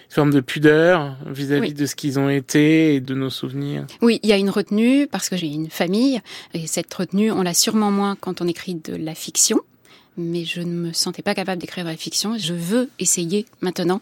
forme 0.09 0.33
de 0.33 0.41
pudeur 0.41 1.17
vis-à-vis 1.27 1.69
Oui. 1.69 1.75
de 1.75 1.87
ce 1.87 1.95
qu'ils 1.95 2.19
ont 2.19 2.29
été 2.31 2.95
et 2.95 3.01
de 3.01 3.15
nos 3.15 3.31
souvenirs 3.31 3.87
Oui, 4.01 4.21
il 4.23 4.29
y 4.29 4.33
a 4.33 4.37
une 4.37 4.51
retenue 4.51 5.07
parce 5.07 5.29
que 5.29 5.37
j'ai 5.37 5.49
une 5.49 5.71
famille 5.71 6.21
et 6.55 6.67
cette 6.67 6.93
retenue, 6.95 7.31
on 7.31 7.43
l'a 7.43 7.55
sûrement 7.55 7.91
moins 7.91 8.17
quand 8.19 8.41
on 8.41 8.47
écrit 8.49 8.75
de 8.75 8.95
la 8.97 9.15
fiction. 9.15 9.61
Mais 10.17 10.45
je 10.45 10.61
ne 10.61 10.73
me 10.73 10.93
sentais 10.93 11.23
pas 11.23 11.35
capable 11.35 11.61
d'écrire 11.61 11.85
de 11.85 11.91
la 11.91 11.97
fiction. 11.97 12.37
Je 12.39 12.53
veux 12.55 12.89
essayer 12.99 13.47
maintenant. 13.61 14.01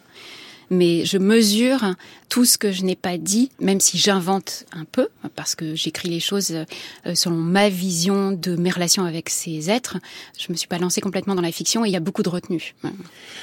Mais 0.71 1.05
je 1.05 1.19
mesure 1.19 1.95
tout 2.29 2.45
ce 2.45 2.59
que 2.59 2.73
je 2.73 2.83
n'ai 2.83 2.97
pas 2.97 3.19
dit, 3.19 3.51
même 3.61 3.81
si 3.81 3.99
j'invente 3.99 4.65
un 4.73 4.85
peu, 4.85 5.09
parce 5.37 5.55
que 5.55 5.75
j'écris 5.75 6.09
les 6.09 6.21
choses 6.21 6.51
euh, 6.51 7.15
selon 7.15 7.37
ma 7.37 7.69
vision 7.69 8.33
de 8.33 8.57
mes 8.57 8.71
relations 8.71 9.05
avec 9.05 9.31
ces 9.31 9.71
êtres. 9.71 9.99
Je 10.39 10.51
me 10.51 10.57
suis 10.57 10.67
pas 10.67 10.79
lancée 10.79 11.01
complètement 11.01 11.35
dans 11.35 11.43
la 11.43 11.53
fiction 11.53 11.85
et 11.85 11.89
il 11.89 11.93
y 11.93 11.97
a 11.97 12.01
beaucoup 12.01 12.23
de 12.23 12.29
retenue. 12.29 12.75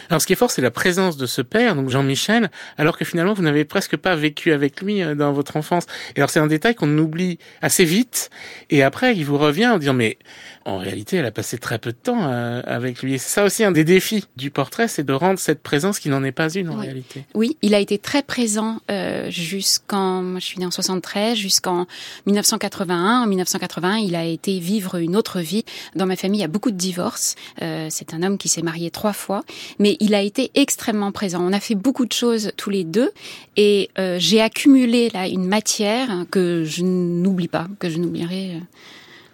Alors 0.10 0.22
ce 0.22 0.28
qui 0.28 0.34
est 0.34 0.38
fort, 0.38 0.52
c'est 0.52 0.62
la 0.62 0.72
présence 0.72 1.18
de 1.18 1.26
ce 1.26 1.42
père, 1.42 1.76
donc 1.76 1.90
Jean-Michel, 1.90 2.52
alors 2.78 2.98
que 2.98 3.06
finalement 3.06 3.34
vous 3.34 3.44
n'avez 3.44 3.66
presque 3.66 3.96
pas 3.96 4.16
vécu 4.16 4.52
avec 4.52 4.82
lui 4.82 5.02
euh, 5.02 5.16
dans 5.16 5.32
votre 5.32 5.56
enfance. 5.56 5.86
Et 6.16 6.20
alors 6.20 6.30
c'est 6.30 6.40
un 6.40 6.48
détail 6.48 6.76
qu'on 6.76 6.98
oublie 6.98 7.40
assez 7.62 7.86
vite, 7.86 8.30
et 8.70 8.84
après 8.84 9.16
il 9.16 9.24
vous 9.26 9.38
revient 9.38 9.68
en 9.68 9.78
disant 9.78 9.94
mais 9.94 10.18
en 10.66 10.78
réalité 10.78 11.18
elle 11.18 11.26
a 11.26 11.32
passé 11.32 11.58
très 11.58 11.78
peu 11.80 11.92
de 11.92 11.98
temps 11.98 12.24
euh, 12.24 12.62
avec 12.66 13.02
lui. 13.04 13.20
C'est 13.20 13.30
ça 13.30 13.44
aussi 13.44 13.64
un 13.64 13.72
des 13.72 13.84
défis 13.84 14.26
du 14.38 14.50
portrait, 14.52 14.88
c'est 14.88 15.04
de 15.04 15.14
rendre 15.14 15.40
cette 15.40 15.62
présence 15.62 16.00
qui 16.00 16.10
n'en 16.10 16.24
est 16.24 16.32
pas 16.32 16.50
une 16.54 16.70
en 16.70 16.78
Oui. 16.80 16.86
réalité. 16.86 17.26
Oui, 17.34 17.58
il 17.62 17.74
a 17.76 17.80
été 17.80 17.98
très 17.98 18.24
présent 18.24 18.80
euh, 18.90 19.30
jusqu'en, 19.30 20.22
moi 20.22 20.40
je 20.40 20.46
suis 20.46 20.60
née 20.60 20.66
en 20.66 20.72
73, 20.72 21.36
jusqu'en 21.38 21.86
1981. 22.26 23.22
En 23.24 23.28
1981, 23.28 23.98
il 23.98 24.16
a 24.16 24.26
été 24.26 24.60
vivre 24.60 24.96
une 24.96 25.16
autre 25.16 25.40
vie. 25.40 25.64
Dans 25.96 26.06
ma 26.06 26.16
famille, 26.16 26.40
il 26.40 26.42
y 26.42 26.46
a 26.46 26.50
beaucoup 26.50 26.72
de 26.72 26.78
divorces. 26.78 27.36
Euh, 27.62 27.88
c'est 27.90 28.14
un 28.14 28.24
homme 28.24 28.38
qui 28.38 28.50
s'est 28.50 28.62
marié 28.62 28.92
trois 28.92 29.14
fois, 29.14 29.44
mais 29.80 29.98
il 30.00 30.16
a 30.16 30.22
été 30.22 30.52
extrêmement 30.56 31.12
présent. 31.12 31.42
On 31.44 31.54
a 31.54 31.60
fait 31.60 31.76
beaucoup 31.76 32.06
de 32.06 32.14
choses 32.14 32.52
tous 32.58 32.70
les 32.70 32.84
deux, 32.84 33.12
et 33.58 33.90
euh, 34.00 34.18
j'ai 34.20 34.42
accumulé 34.42 35.10
là 35.10 35.28
une 35.28 35.46
matière 35.46 36.26
que 36.32 36.64
je 36.64 36.84
n'oublie 36.84 37.48
pas, 37.48 37.68
que 37.80 37.90
je 37.90 37.98
n'oublierai 37.98 38.56
euh, 38.56 38.60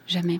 jamais. 0.07 0.39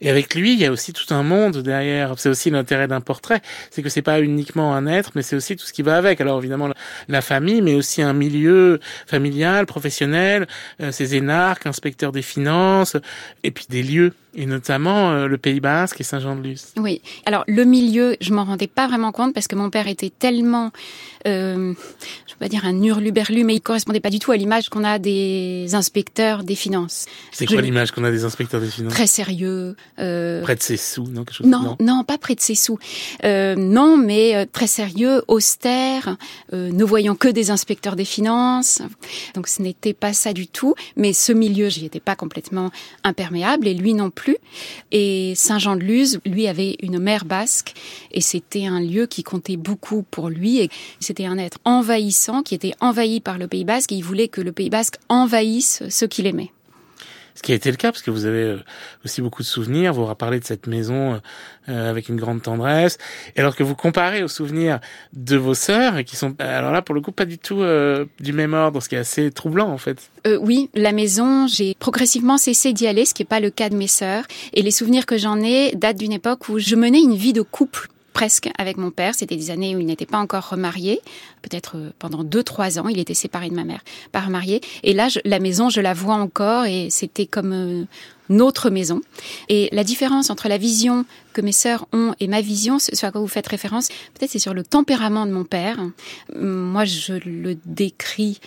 Et 0.00 0.08
avec 0.08 0.34
lui, 0.34 0.54
il 0.54 0.60
y 0.60 0.66
a 0.66 0.72
aussi 0.72 0.92
tout 0.92 1.12
un 1.12 1.22
monde 1.22 1.58
derrière. 1.58 2.14
C'est 2.18 2.28
aussi 2.28 2.50
l'intérêt 2.50 2.88
d'un 2.88 3.00
portrait, 3.00 3.42
c'est 3.70 3.82
que 3.82 3.88
c'est 3.88 4.02
pas 4.02 4.20
uniquement 4.20 4.74
un 4.74 4.86
être, 4.86 5.12
mais 5.14 5.22
c'est 5.22 5.36
aussi 5.36 5.56
tout 5.56 5.66
ce 5.66 5.72
qui 5.72 5.82
va 5.82 5.96
avec. 5.96 6.20
Alors 6.20 6.38
évidemment 6.38 6.68
la, 6.68 6.74
la 7.08 7.20
famille, 7.20 7.62
mais 7.62 7.74
aussi 7.74 8.02
un 8.02 8.12
milieu 8.12 8.80
familial, 9.06 9.66
professionnel, 9.66 10.46
euh, 10.80 10.92
ses 10.92 11.16
énarques, 11.16 11.66
inspecteurs 11.66 12.12
des 12.12 12.22
finances, 12.22 12.96
et 13.42 13.50
puis 13.50 13.66
des 13.68 13.82
lieux 13.82 14.14
Et 14.34 14.46
notamment 14.46 15.10
euh, 15.10 15.26
le 15.26 15.38
Pays 15.38 15.58
Basque 15.58 16.00
et 16.00 16.04
Saint-Jean-de-Luz. 16.04 16.74
Oui. 16.76 17.02
Alors 17.26 17.42
le 17.48 17.64
milieu, 17.64 18.16
je 18.20 18.32
m'en 18.32 18.44
rendais 18.44 18.68
pas 18.68 18.86
vraiment 18.86 19.10
compte 19.10 19.34
parce 19.34 19.48
que 19.48 19.56
mon 19.56 19.70
père 19.70 19.88
était 19.88 20.10
tellement, 20.10 20.70
euh, 21.26 21.74
je 22.26 22.34
vais 22.34 22.38
pas 22.38 22.48
dire 22.48 22.64
un 22.64 22.80
hurluberlu, 22.80 23.42
mais 23.42 23.54
il 23.56 23.60
correspondait 23.60 23.98
pas 23.98 24.10
du 24.10 24.20
tout 24.20 24.30
à 24.30 24.36
l'image 24.36 24.68
qu'on 24.68 24.84
a 24.84 25.00
des 25.00 25.74
inspecteurs 25.74 26.44
des 26.44 26.54
finances. 26.54 27.06
C'est 27.32 27.46
quoi 27.46 27.60
l'image 27.60 27.90
qu'on 27.90 28.04
a 28.04 28.12
des 28.12 28.24
inspecteurs 28.24 28.60
des 28.60 28.68
finances? 28.68 28.92
Très 28.92 29.08
sérieux. 29.08 29.74
Euh... 29.98 30.42
Près 30.42 30.54
de 30.54 30.62
ses 30.62 30.76
sous, 30.76 31.08
non 31.08 31.24
quelque 31.24 31.38
chose 31.38 31.46
non, 31.48 31.62
non, 31.62 31.76
non, 31.80 32.04
pas 32.04 32.18
près 32.18 32.36
de 32.36 32.40
ses 32.40 32.54
sous. 32.54 32.78
Euh, 33.24 33.56
non, 33.56 33.96
mais 33.96 34.46
très 34.46 34.68
sérieux, 34.68 35.22
austère, 35.26 36.16
ne 36.52 36.84
voyant 36.84 37.16
que 37.16 37.28
des 37.28 37.50
inspecteurs 37.50 37.96
des 37.96 38.04
finances. 38.04 38.80
Donc 39.34 39.48
ce 39.48 39.60
n'était 39.60 39.92
pas 39.92 40.12
ça 40.12 40.32
du 40.32 40.46
tout. 40.46 40.74
Mais 40.96 41.12
ce 41.12 41.32
milieu, 41.32 41.68
j'y 41.68 41.84
étais 41.86 42.00
pas 42.00 42.14
complètement 42.14 42.70
imperméable 43.02 43.66
et 43.66 43.74
lui 43.74 43.94
non 43.94 44.10
plus 44.10 44.19
Et 44.92 45.34
Saint-Jean-de-Luz, 45.36 46.20
lui, 46.24 46.46
avait 46.46 46.76
une 46.82 46.98
mère 46.98 47.24
basque. 47.24 47.74
Et 48.12 48.20
c'était 48.20 48.66
un 48.66 48.80
lieu 48.80 49.06
qui 49.06 49.22
comptait 49.22 49.56
beaucoup 49.56 50.04
pour 50.10 50.28
lui. 50.28 50.58
Et 50.58 50.70
c'était 51.00 51.26
un 51.26 51.38
être 51.38 51.58
envahissant 51.64 52.42
qui 52.42 52.54
était 52.54 52.74
envahi 52.80 53.20
par 53.20 53.38
le 53.38 53.48
Pays 53.48 53.64
basque. 53.64 53.92
Et 53.92 53.96
il 53.96 54.04
voulait 54.04 54.28
que 54.28 54.40
le 54.40 54.52
Pays 54.52 54.70
basque 54.70 54.96
envahisse 55.08 55.82
ceux 55.88 56.06
qu'il 56.06 56.26
aimait 56.26 56.52
ce 57.34 57.42
qui 57.42 57.52
a 57.52 57.54
été 57.54 57.70
le 57.70 57.76
cas 57.76 57.92
parce 57.92 58.02
que 58.02 58.10
vous 58.10 58.26
avez 58.26 58.42
euh, 58.42 58.58
aussi 59.04 59.22
beaucoup 59.22 59.42
de 59.42 59.46
souvenirs. 59.46 59.92
Vous 59.92 60.10
parlé 60.14 60.40
de 60.40 60.44
cette 60.44 60.66
maison 60.66 61.14
euh, 61.14 61.18
euh, 61.68 61.90
avec 61.90 62.08
une 62.08 62.16
grande 62.16 62.42
tendresse. 62.42 62.98
Et 63.36 63.40
alors 63.40 63.56
que 63.56 63.62
vous 63.62 63.74
comparez 63.74 64.22
aux 64.22 64.28
souvenirs 64.28 64.80
de 65.12 65.36
vos 65.36 65.54
sœurs, 65.54 66.04
qui 66.04 66.16
sont 66.16 66.34
alors 66.38 66.72
là 66.72 66.82
pour 66.82 66.94
le 66.94 67.00
coup 67.00 67.12
pas 67.12 67.24
du 67.24 67.38
tout 67.38 67.62
du 68.20 68.32
même 68.32 68.54
ordre, 68.54 68.82
ce 68.82 68.88
qui 68.88 68.94
est 68.94 68.98
assez 68.98 69.30
troublant 69.30 69.70
en 69.70 69.78
fait. 69.78 70.10
Euh, 70.26 70.38
oui, 70.40 70.68
la 70.74 70.92
maison, 70.92 71.46
j'ai 71.46 71.74
progressivement 71.78 72.38
cessé 72.38 72.72
d'y 72.72 72.86
aller, 72.86 73.04
ce 73.04 73.14
qui 73.14 73.22
n'est 73.22 73.28
pas 73.28 73.40
le 73.40 73.50
cas 73.50 73.68
de 73.68 73.76
mes 73.76 73.86
sœurs. 73.86 74.24
Et 74.52 74.62
les 74.62 74.70
souvenirs 74.70 75.06
que 75.06 75.16
j'en 75.16 75.40
ai 75.40 75.72
datent 75.74 75.98
d'une 75.98 76.12
époque 76.12 76.48
où 76.48 76.58
je 76.58 76.76
menais 76.76 77.00
une 77.00 77.14
vie 77.14 77.32
de 77.32 77.42
couple 77.42 77.88
presque 78.12 78.50
avec 78.58 78.76
mon 78.76 78.90
père. 78.90 79.14
C'était 79.14 79.36
des 79.36 79.50
années 79.50 79.76
où 79.76 79.80
il 79.80 79.86
n'était 79.86 80.06
pas 80.06 80.18
encore 80.18 80.50
remarié, 80.50 81.00
peut-être 81.42 81.76
euh, 81.76 81.90
pendant 81.98 82.24
deux 82.24 82.42
trois 82.42 82.78
ans. 82.78 82.88
Il 82.88 82.98
était 82.98 83.14
séparé 83.14 83.48
de 83.48 83.54
ma 83.54 83.64
mère, 83.64 83.82
pas 84.12 84.20
remarié. 84.20 84.60
Et 84.82 84.92
là, 84.92 85.08
la 85.24 85.38
maison, 85.38 85.70
je 85.70 85.80
la 85.80 85.94
vois 85.94 86.14
encore 86.14 86.64
et 86.64 86.88
c'était 86.90 87.26
comme 87.26 87.52
euh, 87.52 87.84
notre 88.28 88.70
maison. 88.70 89.00
Et 89.48 89.68
la 89.72 89.84
différence 89.84 90.30
entre 90.30 90.48
la 90.48 90.58
vision 90.58 91.04
que 91.32 91.40
mes 91.40 91.52
sœurs 91.52 91.86
ont 91.92 92.14
et 92.20 92.28
ma 92.28 92.40
vision, 92.40 92.78
ce 92.78 93.06
à 93.06 93.10
quoi 93.10 93.20
vous 93.20 93.28
faites 93.28 93.48
référence, 93.48 93.88
peut-être 94.14 94.30
c'est 94.30 94.38
sur 94.38 94.54
le 94.54 94.62
tempérament 94.62 95.26
de 95.26 95.32
mon 95.32 95.44
père. 95.44 95.78
Moi, 96.36 96.84
je 96.84 97.14
le 97.14 97.56
décris 97.66 98.40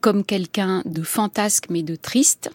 comme 0.00 0.24
quelqu'un 0.24 0.82
de 0.84 1.02
fantasque 1.02 1.66
mais 1.70 1.82
de 1.82 1.96
triste. 1.96 2.50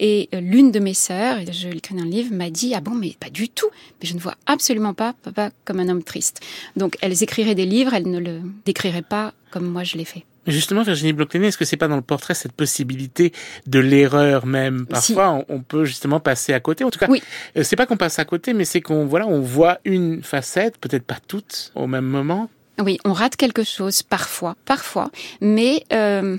Et 0.00 0.28
euh, 0.34 0.40
l'une 0.40 0.70
de 0.70 0.80
mes 0.80 0.94
sœurs, 0.94 1.38
je 1.50 1.68
l'écris 1.68 1.94
dans 1.94 2.04
le 2.04 2.10
livre, 2.10 2.34
m'a 2.34 2.50
dit, 2.50 2.74
ah 2.74 2.80
bon, 2.80 2.92
mais 2.92 3.14
pas 3.18 3.30
du 3.30 3.48
tout. 3.48 3.68
Mais 4.00 4.08
je 4.08 4.14
ne 4.14 4.20
vois 4.20 4.34
absolument 4.46 4.94
pas 4.94 5.14
papa 5.22 5.50
comme 5.64 5.80
un 5.80 5.88
homme 5.88 6.02
triste. 6.02 6.40
Donc 6.76 6.96
elles 7.00 7.22
écriraient 7.22 7.54
des 7.54 7.66
livres, 7.66 7.94
elles 7.94 8.08
ne 8.08 8.18
le 8.18 8.40
décriraient 8.64 9.02
pas 9.02 9.32
comme 9.50 9.66
moi 9.66 9.84
je 9.84 9.96
l'ai 9.96 10.04
fait. 10.04 10.24
Justement, 10.46 10.82
Virginie 10.82 11.12
bloch 11.12 11.32
est-ce 11.36 11.56
que 11.56 11.64
c'est 11.64 11.76
pas 11.76 11.86
dans 11.86 11.96
le 11.96 12.02
portrait 12.02 12.34
cette 12.34 12.52
possibilité 12.52 13.32
de 13.66 13.78
l'erreur 13.78 14.44
même? 14.44 14.86
Parfois, 14.86 15.44
on, 15.48 15.60
peut 15.60 15.84
justement 15.84 16.18
passer 16.18 16.52
à 16.52 16.58
côté. 16.58 16.82
En 16.82 16.90
tout 16.90 16.98
cas, 16.98 17.06
oui. 17.08 17.22
Euh, 17.56 17.62
c'est 17.62 17.76
pas 17.76 17.86
qu'on 17.86 17.96
passe 17.96 18.18
à 18.18 18.24
côté, 18.24 18.52
mais 18.52 18.64
c'est 18.64 18.80
qu'on 18.80 19.06
voilà, 19.06 19.28
on 19.28 19.40
voit 19.40 19.78
une 19.84 20.22
facette, 20.22 20.78
peut-être 20.78 21.04
pas 21.04 21.18
toutes 21.28 21.70
au 21.76 21.86
même 21.86 22.06
moment. 22.06 22.50
Oui, 22.80 22.98
on 23.04 23.12
rate 23.12 23.36
quelque 23.36 23.62
chose 23.62 24.02
parfois, 24.02 24.56
parfois, 24.64 25.10
mais 25.40 25.84
euh, 25.92 26.38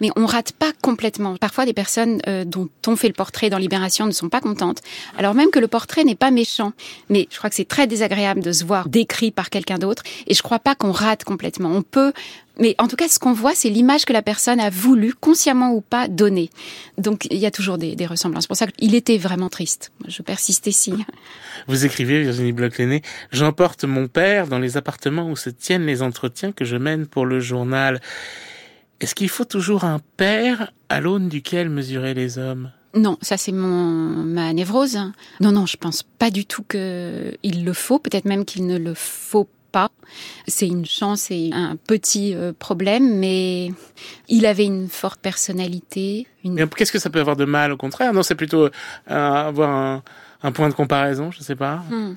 mais 0.00 0.10
on 0.16 0.26
rate 0.26 0.52
pas 0.52 0.72
complètement. 0.82 1.36
Parfois, 1.36 1.64
des 1.64 1.72
personnes 1.72 2.20
euh, 2.26 2.44
dont 2.44 2.68
on 2.86 2.96
fait 2.96 3.08
le 3.08 3.14
portrait 3.14 3.50
dans 3.50 3.58
Libération 3.58 4.06
ne 4.06 4.12
sont 4.12 4.28
pas 4.28 4.40
contentes, 4.40 4.82
alors 5.18 5.34
même 5.34 5.50
que 5.50 5.58
le 5.58 5.68
portrait 5.68 6.04
n'est 6.04 6.14
pas 6.14 6.30
méchant. 6.30 6.72
Mais 7.08 7.28
je 7.30 7.38
crois 7.38 7.50
que 7.50 7.56
c'est 7.56 7.68
très 7.68 7.86
désagréable 7.86 8.42
de 8.42 8.52
se 8.52 8.64
voir 8.64 8.88
décrit 8.88 9.30
par 9.30 9.50
quelqu'un 9.50 9.78
d'autre, 9.78 10.02
et 10.26 10.34
je 10.34 10.42
crois 10.42 10.58
pas 10.58 10.74
qu'on 10.74 10.92
rate 10.92 11.24
complètement. 11.24 11.70
On 11.70 11.82
peut 11.82 12.12
mais 12.60 12.74
en 12.78 12.88
tout 12.88 12.96
cas, 12.96 13.08
ce 13.08 13.18
qu'on 13.18 13.32
voit, 13.32 13.54
c'est 13.54 13.70
l'image 13.70 14.04
que 14.04 14.12
la 14.12 14.20
personne 14.20 14.60
a 14.60 14.68
voulu, 14.68 15.14
consciemment 15.14 15.72
ou 15.72 15.80
pas, 15.80 16.08
donner. 16.08 16.50
Donc, 16.98 17.26
il 17.30 17.38
y 17.38 17.46
a 17.46 17.50
toujours 17.50 17.78
des, 17.78 17.96
des 17.96 18.06
ressemblances. 18.06 18.44
C'est 18.44 18.48
pour 18.48 18.56
ça 18.56 18.66
qu'il 18.66 18.94
était 18.94 19.16
vraiment 19.16 19.48
triste. 19.48 19.92
Je 20.06 20.20
persiste 20.20 20.66
ici. 20.66 20.92
Vous 21.68 21.86
écrivez, 21.86 22.22
Virginie 22.22 22.52
Bloch-Léné, 22.52 23.02
j'emporte 23.32 23.84
mon 23.84 24.08
père 24.08 24.46
dans 24.46 24.58
les 24.58 24.76
appartements 24.76 25.30
où 25.30 25.36
se 25.36 25.48
tiennent 25.48 25.86
les 25.86 26.02
entretiens 26.02 26.52
que 26.52 26.66
je 26.66 26.76
mène 26.76 27.06
pour 27.06 27.24
le 27.24 27.40
journal. 27.40 28.00
Est-ce 29.00 29.14
qu'il 29.14 29.28
faut 29.28 29.44
toujours 29.44 29.84
un 29.84 30.00
père 30.16 30.72
à 30.88 31.00
l'aune 31.00 31.28
duquel 31.28 31.70
mesurer 31.70 32.14
les 32.14 32.38
hommes? 32.38 32.70
Non, 32.94 33.16
ça 33.22 33.36
c'est 33.36 33.52
mon 33.52 34.24
ma 34.24 34.52
névrose. 34.52 34.98
Non, 35.40 35.52
non, 35.52 35.66
je 35.66 35.76
pense 35.76 36.02
pas 36.02 36.30
du 36.30 36.44
tout 36.44 36.64
qu'il 36.64 37.64
le 37.64 37.72
faut. 37.72 37.98
Peut-être 37.98 38.24
même 38.24 38.44
qu'il 38.44 38.66
ne 38.66 38.78
le 38.78 38.94
faut 38.94 39.48
pas. 39.70 39.90
C'est 40.48 40.66
une 40.66 40.84
chance 40.84 41.30
et 41.30 41.50
un 41.52 41.76
petit 41.76 42.34
euh, 42.34 42.52
problème, 42.58 43.18
mais 43.18 43.70
il 44.28 44.44
avait 44.44 44.64
une 44.64 44.88
forte 44.88 45.20
personnalité. 45.20 46.26
Qu'est-ce 46.76 46.90
que 46.90 46.98
ça 46.98 47.10
peut 47.10 47.20
avoir 47.20 47.36
de 47.36 47.44
mal? 47.44 47.70
Au 47.70 47.76
contraire? 47.76 48.12
Non, 48.12 48.24
c'est 48.24 48.34
plutôt 48.34 48.64
euh, 48.64 48.70
avoir 49.08 49.70
un, 49.70 50.02
un 50.42 50.52
point 50.52 50.68
de 50.68 50.74
comparaison, 50.74 51.30
je 51.30 51.42
sais 51.42 51.56
pas. 51.56 51.82
Hmm. 51.90 52.14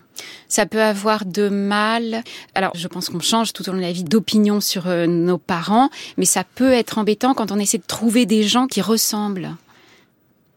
Ça 0.48 0.66
peut 0.66 0.82
avoir 0.82 1.26
de 1.26 1.50
mal. 1.50 2.24
Alors, 2.56 2.72
je 2.76 2.88
pense 2.88 3.10
qu'on 3.10 3.20
change 3.20 3.54
tout 3.54 3.68
au 3.68 3.72
long 3.72 3.78
de 3.78 3.84
la 3.84 3.92
vie 3.92 4.04
d'opinion 4.04 4.62
sur 4.62 4.88
euh, 4.88 5.08
nos 5.08 5.38
parents, 5.38 5.90
mais 6.18 6.26
ça 6.26 6.44
peut 6.44 6.72
être 6.72 6.98
embêtant 6.98 7.34
quand 7.34 7.52
on 7.52 7.60
essaie 7.60 7.80
de 7.80 7.84
trouver 7.86 8.26
des 8.26 8.44
gens 8.44 8.68
qui 8.68 8.82
ressemblent 8.82 9.52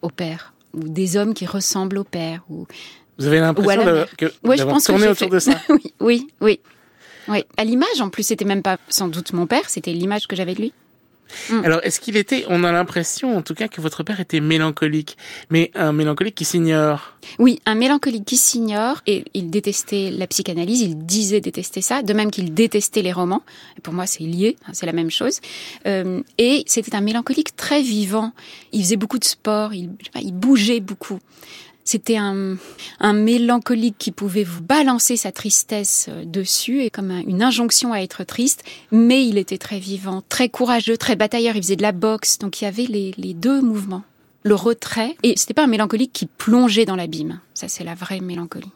au 0.02 0.10
père 0.10 0.52
ou 0.74 0.88
des 0.88 1.16
hommes 1.16 1.34
qui 1.34 1.46
ressemblent 1.46 1.98
au 1.98 2.04
père 2.04 2.42
ou 2.50 2.66
vous 3.18 3.26
avez 3.26 3.40
l'impression 3.40 4.06
que 4.18 4.26
ouais, 4.44 4.58
je 4.58 4.62
pense 4.64 4.84
tourné 4.84 5.08
autour 5.08 5.30
de 5.30 5.38
ça 5.38 5.52
oui, 5.70 5.94
oui, 6.00 6.28
oui. 6.40 6.60
Oui, 7.28 7.44
à 7.56 7.64
l'image 7.64 8.00
en 8.00 8.08
plus, 8.08 8.22
c'était 8.22 8.44
même 8.44 8.62
pas 8.62 8.76
sans 8.88 9.08
doute 9.08 9.32
mon 9.32 9.46
père, 9.46 9.68
c'était 9.68 9.92
l'image 9.92 10.28
que 10.28 10.36
j'avais 10.36 10.54
de 10.54 10.60
lui. 10.60 10.72
Mm. 11.50 11.64
Alors, 11.64 11.80
est-ce 11.82 12.00
qu'il 12.00 12.16
était, 12.16 12.44
on 12.48 12.64
a 12.64 12.72
l'impression 12.72 13.36
en 13.36 13.42
tout 13.42 13.54
cas 13.54 13.68
que 13.68 13.80
votre 13.80 14.02
père 14.02 14.20
était 14.20 14.40
mélancolique, 14.40 15.16
mais 15.50 15.70
un 15.74 15.92
mélancolique 15.92 16.34
qui 16.34 16.44
s'ignore 16.44 17.16
Oui, 17.38 17.60
un 17.66 17.74
mélancolique 17.74 18.24
qui 18.24 18.36
s'ignore, 18.36 19.02
et 19.06 19.24
il 19.34 19.50
détestait 19.50 20.10
la 20.10 20.26
psychanalyse, 20.26 20.80
il 20.80 20.98
disait 20.98 21.40
détester 21.40 21.80
ça, 21.80 22.02
de 22.02 22.12
même 22.12 22.30
qu'il 22.30 22.54
détestait 22.54 23.02
les 23.02 23.12
romans, 23.12 23.42
et 23.78 23.80
pour 23.80 23.94
moi 23.94 24.06
c'est 24.06 24.24
lié, 24.24 24.56
hein, 24.66 24.70
c'est 24.72 24.86
la 24.86 24.92
même 24.92 25.10
chose, 25.10 25.40
euh, 25.86 26.22
et 26.38 26.64
c'était 26.66 26.94
un 26.94 27.00
mélancolique 27.00 27.56
très 27.56 27.82
vivant, 27.82 28.32
il 28.72 28.82
faisait 28.82 28.96
beaucoup 28.96 29.18
de 29.18 29.24
sport, 29.24 29.74
il, 29.74 29.90
il 30.20 30.32
bougeait 30.32 30.80
beaucoup. 30.80 31.18
C'était 31.86 32.18
un, 32.18 32.56
un 33.00 33.12
mélancolique 33.14 33.96
qui 33.96 34.10
pouvait 34.10 34.44
vous 34.44 34.60
balancer 34.60 35.16
sa 35.16 35.32
tristesse 35.32 36.08
euh, 36.10 36.24
dessus 36.24 36.82
et 36.82 36.90
comme 36.90 37.10
une 37.26 37.42
injonction 37.42 37.92
à 37.92 38.00
être 38.00 38.24
triste, 38.24 38.64
mais 38.90 39.24
il 39.24 39.38
était 39.38 39.56
très 39.56 39.78
vivant, 39.78 40.22
très 40.28 40.48
courageux, 40.48 40.98
très 40.98 41.16
batailleur. 41.16 41.56
Il 41.56 41.62
faisait 41.62 41.76
de 41.76 41.82
la 41.82 41.92
boxe, 41.92 42.38
donc 42.38 42.60
il 42.60 42.64
y 42.64 42.66
avait 42.66 42.86
les, 42.86 43.14
les 43.16 43.32
deux 43.32 43.62
mouvements 43.62 44.02
le 44.42 44.54
retrait 44.54 45.16
et 45.24 45.34
c'était 45.36 45.54
pas 45.54 45.64
un 45.64 45.68
mélancolique 45.68 46.12
qui 46.12 46.26
plongeait 46.26 46.84
dans 46.84 46.94
l'abîme. 46.94 47.40
Ça, 47.54 47.66
c'est 47.68 47.82
la 47.82 47.94
vraie 47.94 48.20
mélancolie. 48.20 48.70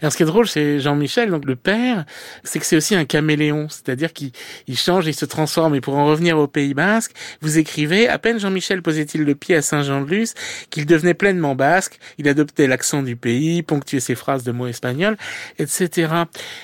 Alors, 0.00 0.12
ce 0.12 0.16
qui 0.16 0.22
est 0.22 0.26
drôle 0.26 0.46
chez 0.46 0.80
Jean-Michel, 0.80 1.30
donc 1.30 1.44
le 1.44 1.56
père, 1.56 2.04
c'est 2.44 2.58
que 2.58 2.64
c'est 2.64 2.76
aussi 2.76 2.94
un 2.94 3.04
caméléon, 3.04 3.68
c'est-à-dire 3.68 4.12
qu'il 4.12 4.32
change, 4.74 5.06
il 5.06 5.14
se 5.14 5.24
transforme. 5.24 5.74
Et 5.74 5.80
pour 5.80 5.96
en 5.96 6.06
revenir 6.06 6.38
au 6.38 6.46
Pays 6.46 6.74
Basque, 6.74 7.12
vous 7.40 7.58
écrivez, 7.58 8.08
à 8.08 8.18
peine 8.18 8.38
Jean-Michel 8.38 8.82
posait-il 8.82 9.24
le 9.24 9.34
pied 9.34 9.56
à 9.56 9.62
Saint-Jean-de-Luz, 9.62 10.34
qu'il 10.70 10.86
devenait 10.86 11.14
pleinement 11.14 11.54
basque, 11.54 11.98
il 12.18 12.28
adoptait 12.28 12.66
l'accent 12.66 13.02
du 13.02 13.16
pays, 13.16 13.62
ponctuait 13.62 14.00
ses 14.00 14.14
phrases 14.14 14.44
de 14.44 14.52
mots 14.52 14.66
espagnols, 14.66 15.16
etc. 15.58 16.12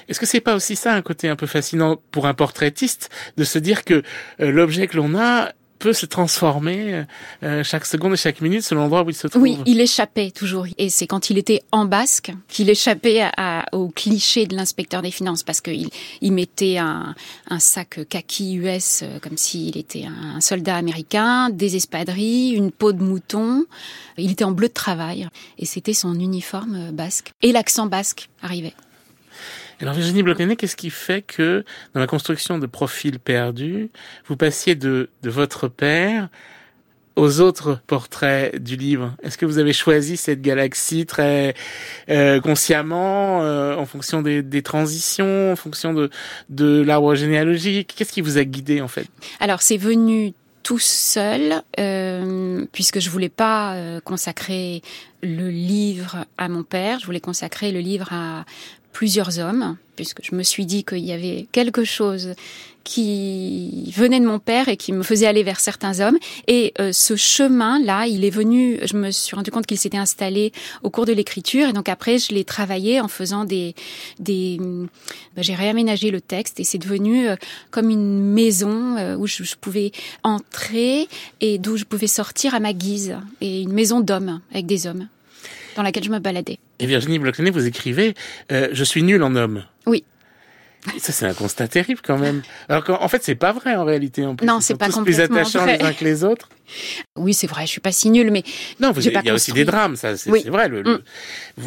Est-ce 0.08 0.20
que 0.20 0.26
c'est 0.26 0.40
pas 0.40 0.54
aussi 0.54 0.76
ça 0.76 0.94
un 0.94 1.02
côté 1.02 1.28
un 1.28 1.36
peu 1.36 1.46
fascinant 1.46 2.00
pour 2.10 2.26
un 2.26 2.34
portraitiste, 2.34 3.10
de 3.36 3.44
se 3.44 3.58
dire 3.58 3.84
que 3.84 4.02
euh, 4.40 4.50
l'objet 4.50 4.86
que 4.86 4.96
l'on 4.96 5.18
a 5.18 5.52
peut 5.84 5.92
se 5.92 6.06
transformer 6.06 6.94
euh, 6.94 7.04
euh, 7.42 7.62
chaque 7.62 7.84
seconde 7.84 8.14
et 8.14 8.16
chaque 8.16 8.40
minute 8.40 8.62
selon 8.62 8.80
l'endroit 8.80 9.02
où 9.02 9.10
il 9.10 9.14
se 9.14 9.26
trouve. 9.26 9.42
Oui, 9.42 9.58
il 9.66 9.82
échappait 9.82 10.30
toujours. 10.30 10.66
Et 10.78 10.88
c'est 10.88 11.06
quand 11.06 11.28
il 11.28 11.36
était 11.36 11.60
en 11.72 11.84
basque 11.84 12.32
qu'il 12.48 12.70
échappait 12.70 13.30
au 13.72 13.88
cliché 13.88 14.46
de 14.46 14.56
l'inspecteur 14.56 15.02
des 15.02 15.10
finances 15.10 15.42
parce 15.42 15.60
qu'il 15.60 15.90
il 16.22 16.32
mettait 16.32 16.78
un, 16.78 17.14
un 17.50 17.58
sac 17.58 18.00
kaki 18.08 18.54
US 18.54 19.02
euh, 19.02 19.18
comme 19.20 19.36
s'il 19.36 19.76
était 19.76 20.06
un 20.06 20.40
soldat 20.40 20.76
américain, 20.76 21.50
des 21.50 21.76
espadrilles, 21.76 22.52
une 22.54 22.72
peau 22.72 22.94
de 22.94 23.02
mouton. 23.02 23.66
Il 24.16 24.30
était 24.30 24.44
en 24.44 24.52
bleu 24.52 24.68
de 24.68 24.72
travail 24.72 25.28
et 25.58 25.66
c'était 25.66 25.92
son 25.92 26.14
uniforme 26.18 26.92
basque. 26.92 27.32
Et 27.42 27.52
l'accent 27.52 27.84
basque 27.84 28.30
arrivait. 28.40 28.72
Alors 29.80 29.94
Virginie 29.94 30.22
bloch 30.22 30.38
qu'est-ce 30.56 30.76
qui 30.76 30.90
fait 30.90 31.22
que 31.22 31.64
dans 31.94 32.00
la 32.00 32.06
construction 32.06 32.58
de 32.58 32.66
profils 32.66 33.18
perdus, 33.18 33.90
vous 34.26 34.36
passiez 34.36 34.74
de, 34.74 35.10
de 35.22 35.30
votre 35.30 35.68
père 35.68 36.28
aux 37.16 37.40
autres 37.40 37.80
portraits 37.86 38.60
du 38.60 38.76
livre? 38.76 39.14
Est-ce 39.22 39.38
que 39.38 39.46
vous 39.46 39.58
avez 39.58 39.72
choisi 39.72 40.16
cette 40.16 40.42
galaxie 40.42 41.06
très 41.06 41.54
euh, 42.08 42.40
consciemment, 42.40 43.42
euh, 43.42 43.76
en 43.76 43.86
fonction 43.86 44.22
des, 44.22 44.42
des, 44.42 44.62
transitions, 44.62 45.52
en 45.52 45.56
fonction 45.56 45.94
de, 45.94 46.10
de 46.48 46.82
l'arbre 46.82 47.14
généalogique? 47.14 47.94
Qu'est-ce 47.96 48.12
qui 48.12 48.20
vous 48.20 48.38
a 48.38 48.44
guidé 48.44 48.80
en 48.80 48.88
fait? 48.88 49.06
Alors 49.40 49.62
c'est 49.62 49.76
venu 49.76 50.34
tout 50.64 50.78
seul, 50.78 51.62
euh, 51.78 52.64
puisque 52.72 52.98
je 52.98 53.10
voulais 53.10 53.28
pas 53.28 53.74
euh, 53.74 54.00
consacrer 54.00 54.82
le 55.22 55.50
livre 55.50 56.24
à 56.38 56.48
mon 56.48 56.64
père, 56.64 56.98
je 56.98 57.06
voulais 57.06 57.20
consacrer 57.20 57.70
le 57.70 57.80
livre 57.80 58.08
à 58.12 58.44
plusieurs 58.94 59.38
hommes, 59.38 59.76
puisque 59.96 60.20
je 60.22 60.34
me 60.34 60.42
suis 60.42 60.64
dit 60.64 60.84
qu'il 60.84 61.04
y 61.04 61.12
avait 61.12 61.46
quelque 61.52 61.84
chose 61.84 62.34
qui 62.84 63.90
venait 63.96 64.20
de 64.20 64.26
mon 64.26 64.38
père 64.38 64.68
et 64.68 64.76
qui 64.76 64.92
me 64.92 65.02
faisait 65.02 65.26
aller 65.26 65.42
vers 65.42 65.58
certains 65.58 66.00
hommes. 66.00 66.18
Et 66.46 66.74
euh, 66.78 66.92
ce 66.92 67.16
chemin-là, 67.16 68.06
il 68.06 68.24
est 68.24 68.30
venu, 68.30 68.78
je 68.84 68.96
me 68.96 69.10
suis 69.10 69.34
rendu 69.34 69.50
compte 69.50 69.66
qu'il 69.66 69.78
s'était 69.78 69.96
installé 69.98 70.52
au 70.82 70.90
cours 70.90 71.06
de 71.06 71.12
l'écriture. 71.12 71.70
Et 71.70 71.72
donc 71.72 71.88
après, 71.88 72.18
je 72.18 72.32
l'ai 72.34 72.44
travaillé 72.44 73.00
en 73.00 73.08
faisant 73.08 73.44
des... 73.44 73.74
des 74.20 74.58
ben, 74.58 75.42
j'ai 75.42 75.54
réaménagé 75.54 76.10
le 76.10 76.20
texte 76.20 76.60
et 76.60 76.64
c'est 76.64 76.78
devenu 76.78 77.26
euh, 77.26 77.36
comme 77.70 77.90
une 77.90 78.20
maison 78.20 78.96
euh, 78.96 79.16
où 79.16 79.26
je, 79.26 79.42
je, 79.42 79.56
pouvais 79.56 79.90
entrer 80.22 81.08
et 81.40 81.58
d'où 81.58 81.76
je 81.76 81.84
pouvais 81.84 82.06
sortir 82.06 82.54
à 82.54 82.60
ma 82.60 82.72
guise. 82.72 83.16
Et 83.40 83.62
une 83.62 83.72
maison 83.72 84.00
d'hommes, 84.00 84.40
avec 84.52 84.66
des 84.66 84.86
hommes, 84.86 85.08
dans 85.74 85.82
laquelle 85.82 86.04
je 86.04 86.10
me 86.10 86.18
baladais. 86.18 86.58
Et 86.84 86.86
Virginie 86.86 87.18
Bloclenet, 87.18 87.50
vous 87.50 87.66
écrivez 87.66 88.14
Je 88.50 88.84
suis 88.84 89.02
nulle 89.02 89.22
en 89.22 89.34
homme». 89.34 89.64
Oui. 89.86 90.04
Ça, 90.98 91.12
c'est 91.12 91.24
un 91.26 91.32
constat 91.32 91.66
terrible 91.66 92.00
quand 92.04 92.18
même. 92.18 92.42
Alors 92.68 92.84
qu'en 92.84 93.08
fait, 93.08 93.24
c'est 93.24 93.34
pas 93.34 93.52
vrai 93.52 93.74
en 93.74 93.84
réalité. 93.84 94.26
En 94.26 94.36
plus. 94.36 94.46
Non, 94.46 94.60
c'est 94.60 94.76
pas 94.76 94.86
tous 94.86 94.96
complètement 94.96 95.24
plus 95.26 95.38
attachants 95.40 95.62
vrai. 95.62 95.78
les 95.78 95.84
uns 95.84 95.92
que 95.94 96.04
les 96.04 96.24
autres. 96.24 96.50
Oui, 97.16 97.34
c'est 97.34 97.46
vrai, 97.46 97.66
je 97.66 97.70
suis 97.72 97.80
pas 97.80 97.92
si 97.92 98.10
nulle, 98.10 98.30
mais 98.30 98.42
Non, 98.80 98.92
vous, 98.92 99.00
il 99.00 99.12
y 99.12 99.30
a 99.30 99.34
aussi 99.34 99.52
des 99.52 99.64
drames, 99.64 99.96
ça, 99.96 100.16
c'est 100.16 100.30
Oui. 100.30 100.44
vrai. 100.48 100.68
Le, 100.68 100.82
le- 100.82 100.94
Mm. 100.94 101.02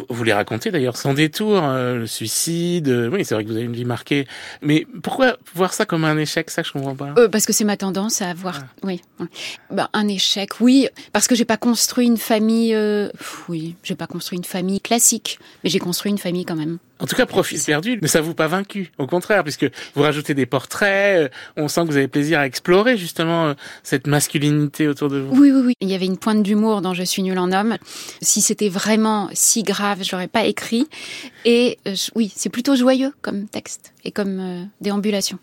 vous, 0.08 0.24
les 0.24 0.32
racontez 0.32 0.70
d'ailleurs 0.70 0.96
sans 0.96 1.14
détour, 1.14 1.60
euh, 1.62 1.96
le 2.00 2.06
suicide. 2.06 2.88
euh, 2.88 3.08
oui, 3.10 3.24
c'est 3.24 3.34
vrai 3.34 3.44
que 3.44 3.48
vous 3.48 3.56
avez 3.56 3.64
une 3.64 3.74
vie 3.74 3.84
marquée. 3.84 4.26
Mais 4.62 4.86
pourquoi 5.02 5.36
voir 5.54 5.72
ça 5.72 5.84
comme 5.86 6.04
un 6.04 6.16
échec 6.18 6.50
Ça, 6.50 6.62
je 6.62 6.72
comprends 6.72 6.94
pas. 6.94 7.14
Euh, 7.18 7.28
parce 7.28 7.46
que 7.46 7.52
c'est 7.52 7.64
ma 7.64 7.76
tendance 7.76 8.22
à 8.22 8.30
avoir, 8.30 8.60
Ah. 8.62 8.68
oui. 8.84 9.00
Ben, 9.70 9.88
un 9.92 10.08
échec, 10.08 10.60
oui, 10.60 10.88
parce 11.12 11.26
que 11.26 11.34
j'ai 11.34 11.44
pas 11.44 11.56
construit 11.56 12.06
une 12.06 12.16
famille, 12.18 12.76
oui, 13.48 13.76
j'ai 13.82 13.94
pas 13.94 14.06
construit 14.06 14.38
une 14.38 14.44
famille 14.44 14.80
classique, 14.80 15.38
mais 15.64 15.70
j'ai 15.70 15.78
construit 15.78 16.10
une 16.10 16.18
famille 16.18 16.44
quand 16.44 16.56
même. 16.56 16.78
En 17.00 17.06
tout 17.06 17.14
cas, 17.14 17.26
Profil 17.26 17.60
perdu 17.64 17.96
ne 18.02 18.06
s'avoue 18.08 18.34
pas 18.34 18.48
vaincu. 18.48 18.90
Au 18.98 19.06
contraire, 19.06 19.44
puisque 19.44 19.66
vous 19.94 20.02
rajoutez 20.02 20.34
des 20.34 20.46
portraits, 20.46 21.30
on 21.56 21.68
sent 21.68 21.82
que 21.82 21.86
vous 21.92 21.96
avez 21.96 22.08
plaisir 22.08 22.40
à 22.40 22.46
explorer 22.46 22.96
justement 22.96 23.54
cette 23.84 24.08
masculinité 24.08 24.87
autour 24.88 25.08
de 25.08 25.18
vous. 25.18 25.40
Oui, 25.40 25.50
oui, 25.50 25.62
oui. 25.66 25.74
Il 25.80 25.88
y 25.88 25.94
avait 25.94 26.06
une 26.06 26.18
pointe 26.18 26.42
d'humour 26.42 26.80
dans 26.80 26.94
Je 26.94 27.02
suis 27.02 27.22
nul 27.22 27.38
en 27.38 27.52
homme. 27.52 27.76
Si 28.20 28.40
c'était 28.40 28.68
vraiment 28.68 29.28
si 29.32 29.62
grave, 29.62 30.02
je 30.02 30.12
l'aurais 30.12 30.28
pas 30.28 30.44
écrit. 30.44 30.88
Et 31.44 31.78
euh, 31.86 31.94
oui, 32.14 32.32
c'est 32.34 32.48
plutôt 32.48 32.76
joyeux 32.76 33.12
comme 33.22 33.46
texte 33.46 33.92
et 34.04 34.12
comme 34.12 34.38
euh, 34.40 34.64
déambulation. 34.80 35.38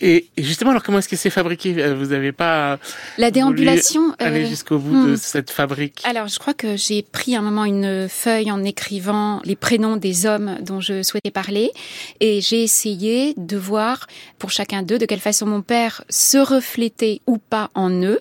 Et, 0.00 0.28
et 0.36 0.42
justement, 0.42 0.70
alors 0.70 0.82
comment 0.82 0.98
est-ce 0.98 1.08
que 1.08 1.16
c'est 1.16 1.30
fabriqué? 1.30 1.74
Euh, 1.78 1.94
Vous 1.94 2.06
n'avez 2.06 2.32
pas 2.32 2.78
La 3.16 3.30
déambulation. 3.30 4.14
aller 4.18 4.44
euh, 4.44 4.48
jusqu'au 4.48 4.78
bout 4.78 5.06
de 5.06 5.12
hmm. 5.12 5.16
cette 5.16 5.50
fabrique? 5.50 6.02
Alors, 6.04 6.28
je 6.28 6.38
crois 6.38 6.54
que 6.54 6.76
j'ai 6.76 7.02
pris 7.02 7.34
un 7.34 7.42
moment 7.42 7.64
une 7.64 8.08
feuille 8.08 8.50
en 8.50 8.62
écrivant 8.62 9.40
les 9.44 9.56
prénoms 9.56 9.96
des 9.96 10.26
hommes 10.26 10.58
dont 10.62 10.80
je 10.80 11.02
souhaitais 11.02 11.30
parler 11.30 11.72
et 12.20 12.40
j'ai 12.40 12.62
essayé 12.62 13.34
de 13.36 13.56
voir 13.56 14.06
pour 14.38 14.50
chacun 14.50 14.82
d'eux 14.82 14.98
de 14.98 15.06
quelle 15.06 15.20
façon 15.20 15.46
mon 15.46 15.62
père 15.62 16.04
se 16.08 16.38
reflétait 16.38 17.20
ou 17.26 17.38
pas 17.38 17.70
en 17.74 17.90
eux 17.90 18.20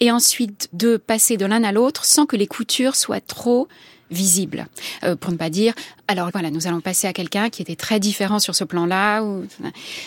et 0.00 0.10
ensuite 0.10 0.68
de 0.72 0.96
passer 0.96 1.36
de 1.36 1.46
l'un 1.46 1.64
à 1.64 1.72
l'autre 1.72 2.04
sans 2.04 2.26
que 2.26 2.36
les 2.36 2.46
coutures 2.46 2.96
soient 2.96 3.20
trop 3.20 3.68
visibles. 4.10 4.66
Euh, 5.04 5.16
pour 5.16 5.32
ne 5.32 5.36
pas 5.36 5.50
dire, 5.50 5.74
alors 6.08 6.30
voilà, 6.32 6.50
nous 6.50 6.66
allons 6.66 6.80
passer 6.80 7.06
à 7.06 7.12
quelqu'un 7.12 7.50
qui 7.50 7.62
était 7.62 7.76
très 7.76 8.00
différent 8.00 8.38
sur 8.38 8.54
ce 8.54 8.64
plan-là. 8.64 9.22
Ou... 9.22 9.44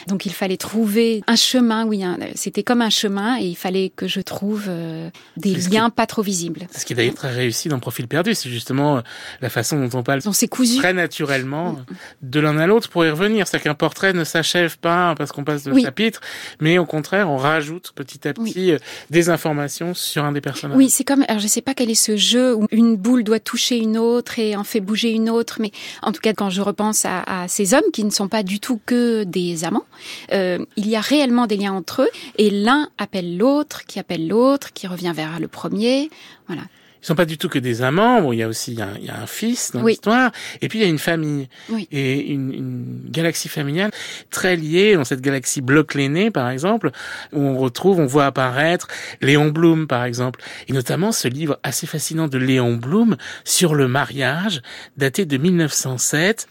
Donc 0.07 0.25
il 0.25 0.33
fallait 0.33 0.57
trouver 0.57 1.23
un 1.27 1.35
chemin, 1.35 1.85
oui, 1.85 2.03
un- 2.03 2.17
c'était 2.35 2.63
comme 2.63 2.81
un 2.81 2.89
chemin 2.89 3.39
et 3.39 3.45
il 3.45 3.55
fallait 3.55 3.91
que 3.95 4.07
je 4.07 4.19
trouve 4.19 4.65
euh, 4.67 5.09
des 5.37 5.53
qui- 5.53 5.69
liens 5.69 5.89
pas 5.89 6.07
trop 6.07 6.21
visibles. 6.23 6.67
C'est 6.71 6.81
ce 6.81 6.85
qui 6.85 6.93
est 6.93 6.95
d'ailleurs 6.95 7.13
très 7.13 7.31
réussi 7.31 7.69
dans 7.69 7.79
Profil 7.79 8.07
perdu, 8.07 8.33
c'est 8.35 8.49
justement 8.49 8.97
euh, 8.97 9.01
la 9.41 9.49
façon 9.49 9.79
dont 9.85 9.97
on 9.99 10.03
parle 10.03 10.21
c'est 10.33 10.47
cousu. 10.47 10.77
très 10.77 10.93
naturellement 10.93 11.77
de 12.21 12.39
l'un 12.39 12.57
à 12.57 12.65
l'autre 12.67 12.89
pour 12.89 13.05
y 13.05 13.09
revenir. 13.09 13.47
C'est-à-dire 13.47 13.65
qu'un 13.65 13.75
portrait 13.75 14.13
ne 14.13 14.23
s'achève 14.23 14.77
pas 14.79 15.13
parce 15.15 15.31
qu'on 15.31 15.43
passe 15.43 15.63
de 15.63 15.71
Oui. 15.71 15.83
chapitre, 15.83 16.19
mais 16.59 16.77
au 16.79 16.85
contraire, 16.85 17.29
on 17.29 17.37
rajoute 17.37 17.91
petit 17.95 18.27
à 18.27 18.33
petit 18.33 18.71
euh, 18.71 18.77
des 19.11 19.29
informations 19.29 19.93
sur 19.93 20.23
un 20.25 20.31
des 20.31 20.41
personnages. 20.41 20.77
Oui, 20.77 20.89
c'est 20.89 21.03
comme, 21.03 21.23
alors 21.27 21.39
je 21.39 21.47
sais 21.47 21.61
pas 21.61 21.73
quel 21.75 21.89
est 21.91 21.95
ce 21.95 22.17
jeu 22.17 22.55
où 22.55 22.65
une 22.71 22.95
boule 22.95 23.23
doit 23.23 23.39
toucher 23.39 23.77
une 23.77 23.97
autre 23.97 24.39
et 24.39 24.55
en 24.55 24.63
fait 24.63 24.79
bouger 24.79 25.11
une 25.11 25.29
autre, 25.29 25.57
mais 25.59 25.71
en 26.01 26.11
tout 26.11 26.21
cas 26.21 26.33
quand 26.33 26.49
je 26.49 26.61
repense 26.61 27.05
à, 27.05 27.21
à 27.43 27.47
ces 27.47 27.73
hommes 27.73 27.91
qui 27.93 28.03
ne 28.03 28.09
sont 28.09 28.27
pas 28.27 28.43
du 28.43 28.59
tout 28.59 28.79
que 28.85 29.23
des 29.23 29.63
amants, 29.63 29.85
euh, 30.31 30.59
il 30.75 30.87
y 30.87 30.95
a 30.95 31.01
réellement 31.01 31.47
des 31.47 31.57
liens 31.57 31.73
entre 31.73 32.03
eux 32.03 32.09
et 32.37 32.49
l'un 32.49 32.89
appelle 32.97 33.37
l'autre, 33.37 33.85
qui 33.85 33.99
appelle 33.99 34.27
l'autre, 34.27 34.73
qui 34.73 34.87
revient 34.87 35.13
vers 35.15 35.39
le 35.39 35.47
premier, 35.47 36.09
voilà. 36.47 36.63
Ils 37.01 37.07
sont 37.07 37.15
pas 37.15 37.25
du 37.25 37.37
tout 37.37 37.49
que 37.49 37.57
des 37.59 37.81
amants. 37.81 38.21
Bon, 38.21 38.31
il 38.31 38.37
y 38.37 38.43
a 38.43 38.47
aussi 38.47 38.73
il 38.73 38.79
y 38.79 38.81
a, 38.81 38.87
un- 38.89 38.97
il 38.99 39.05
y 39.05 39.09
a 39.09 39.19
un 39.19 39.25
fils 39.25 39.71
dans 39.71 39.81
Oui. 39.81 39.93
l'histoire, 39.93 40.31
et 40.61 40.67
puis 40.67 40.79
il 40.79 40.81
y 40.83 40.85
a 40.85 40.87
une 40.87 40.99
famille 40.99 41.49
Oui. 41.69 41.87
et 41.91 42.31
une, 42.31 42.53
une 42.53 43.01
galaxie 43.09 43.49
familiale 43.49 43.89
très 44.29 44.55
liée. 44.55 44.95
Dans 44.95 45.03
cette 45.03 45.21
galaxie 45.21 45.61
bloc 45.61 45.95
l'aîné, 45.95 46.29
par 46.29 46.49
exemple, 46.49 46.91
où 47.33 47.39
on 47.41 47.57
retrouve, 47.57 47.99
on 47.99 48.05
voit 48.05 48.25
apparaître 48.27 48.87
Léon 49.21 49.49
Blum, 49.49 49.87
par 49.87 50.03
exemple, 50.05 50.41
et 50.67 50.73
notamment 50.73 51.11
ce 51.11 51.27
livre 51.27 51.59
assez 51.63 51.87
fascinant 51.87 52.27
de 52.27 52.37
Léon 52.37 52.75
Blum 52.75 53.17
sur 53.45 53.73
le 53.73 53.87
mariage, 53.87 54.61
daté 54.97 55.25
de 55.25 55.37
1907, 55.37 56.47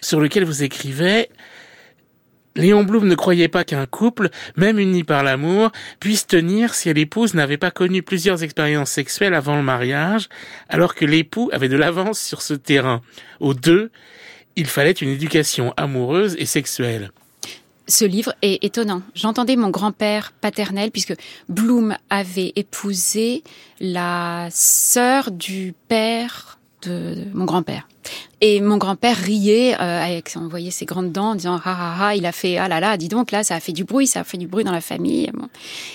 sur 0.00 0.20
lequel 0.20 0.44
vous 0.44 0.62
écrivez 0.62 1.28
Léon 2.58 2.82
Blum 2.82 3.06
ne 3.06 3.14
croyait 3.14 3.48
pas 3.48 3.62
qu'un 3.62 3.86
couple, 3.86 4.30
même 4.56 4.80
uni 4.80 5.04
par 5.04 5.22
l'amour, 5.22 5.70
puisse 6.00 6.26
tenir 6.26 6.74
si 6.74 6.92
l'épouse 6.92 7.34
n'avait 7.34 7.56
pas 7.56 7.70
connu 7.70 8.02
plusieurs 8.02 8.42
expériences 8.42 8.90
sexuelles 8.90 9.34
avant 9.34 9.56
le 9.56 9.62
mariage, 9.62 10.28
alors 10.68 10.96
que 10.96 11.04
l'époux 11.04 11.50
avait 11.52 11.68
de 11.68 11.76
l'avance 11.76 12.18
sur 12.18 12.42
ce 12.42 12.54
terrain. 12.54 13.00
Aux 13.38 13.54
deux, 13.54 13.90
il 14.56 14.66
fallait 14.66 14.90
une 14.90 15.08
éducation 15.08 15.72
amoureuse 15.76 16.34
et 16.38 16.46
sexuelle. 16.46 17.12
Ce 17.86 18.04
livre 18.04 18.34
est 18.42 18.62
étonnant. 18.64 19.02
J'entendais 19.14 19.56
mon 19.56 19.70
grand-père 19.70 20.32
paternel, 20.40 20.90
puisque 20.90 21.14
Bloom 21.48 21.96
avait 22.10 22.52
épousé 22.56 23.44
la 23.80 24.48
sœur 24.50 25.30
du 25.30 25.74
père 25.86 26.57
de 26.82 27.14
de 27.14 27.24
mon 27.34 27.44
grand-père. 27.44 27.88
Et 28.40 28.60
mon 28.60 28.76
grand-père 28.76 29.16
riait 29.16 29.74
euh, 29.74 30.04
avec, 30.04 30.34
on 30.36 30.46
voyait 30.46 30.70
ses 30.70 30.84
grandes 30.84 31.10
dents 31.10 31.30
en 31.30 31.34
disant 31.34 31.60
ah 31.64 31.76
ah 31.78 31.96
ah, 32.00 32.16
il 32.16 32.24
a 32.24 32.32
fait 32.32 32.56
ah 32.56 32.68
là 32.68 32.80
là, 32.80 32.96
dis 32.96 33.08
donc 33.08 33.32
là 33.32 33.42
ça 33.42 33.56
a 33.56 33.60
fait 33.60 33.72
du 33.72 33.84
bruit, 33.84 34.06
ça 34.06 34.20
a 34.20 34.24
fait 34.24 34.38
du 34.38 34.46
bruit 34.46 34.64
dans 34.64 34.72
la 34.72 34.80
famille. 34.80 35.30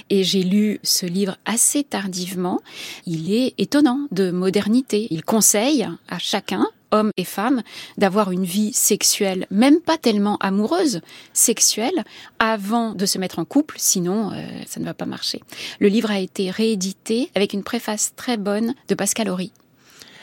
Et 0.09 0.23
j'ai 0.23 0.43
lu 0.43 0.79
ce 0.83 1.05
livre 1.05 1.37
assez 1.45 1.83
tardivement. 1.83 2.59
Il 3.05 3.33
est 3.33 3.53
étonnant 3.57 4.07
de 4.11 4.31
modernité. 4.31 5.07
Il 5.09 5.23
conseille 5.23 5.87
à 6.09 6.19
chacun 6.19 6.67
hommes 6.93 7.11
et 7.17 7.23
femmes, 7.23 7.63
d'avoir 7.97 8.31
une 8.31 8.45
vie 8.45 8.71
sexuelle, 8.71 9.47
même 9.49 9.81
pas 9.81 9.97
tellement 9.97 10.37
amoureuse, 10.37 11.01
sexuelle, 11.33 12.03
avant 12.37 12.93
de 12.93 13.05
se 13.05 13.17
mettre 13.17 13.39
en 13.39 13.45
couple, 13.45 13.75
sinon 13.79 14.31
euh, 14.31 14.45
ça 14.67 14.79
ne 14.79 14.85
va 14.85 14.93
pas 14.93 15.07
marcher. 15.07 15.41
Le 15.79 15.87
livre 15.87 16.11
a 16.11 16.19
été 16.19 16.51
réédité 16.51 17.31
avec 17.33 17.53
une 17.53 17.63
préface 17.63 18.13
très 18.15 18.37
bonne 18.37 18.75
de 18.87 18.95
Pascal 18.95 19.27
Horry. 19.27 19.51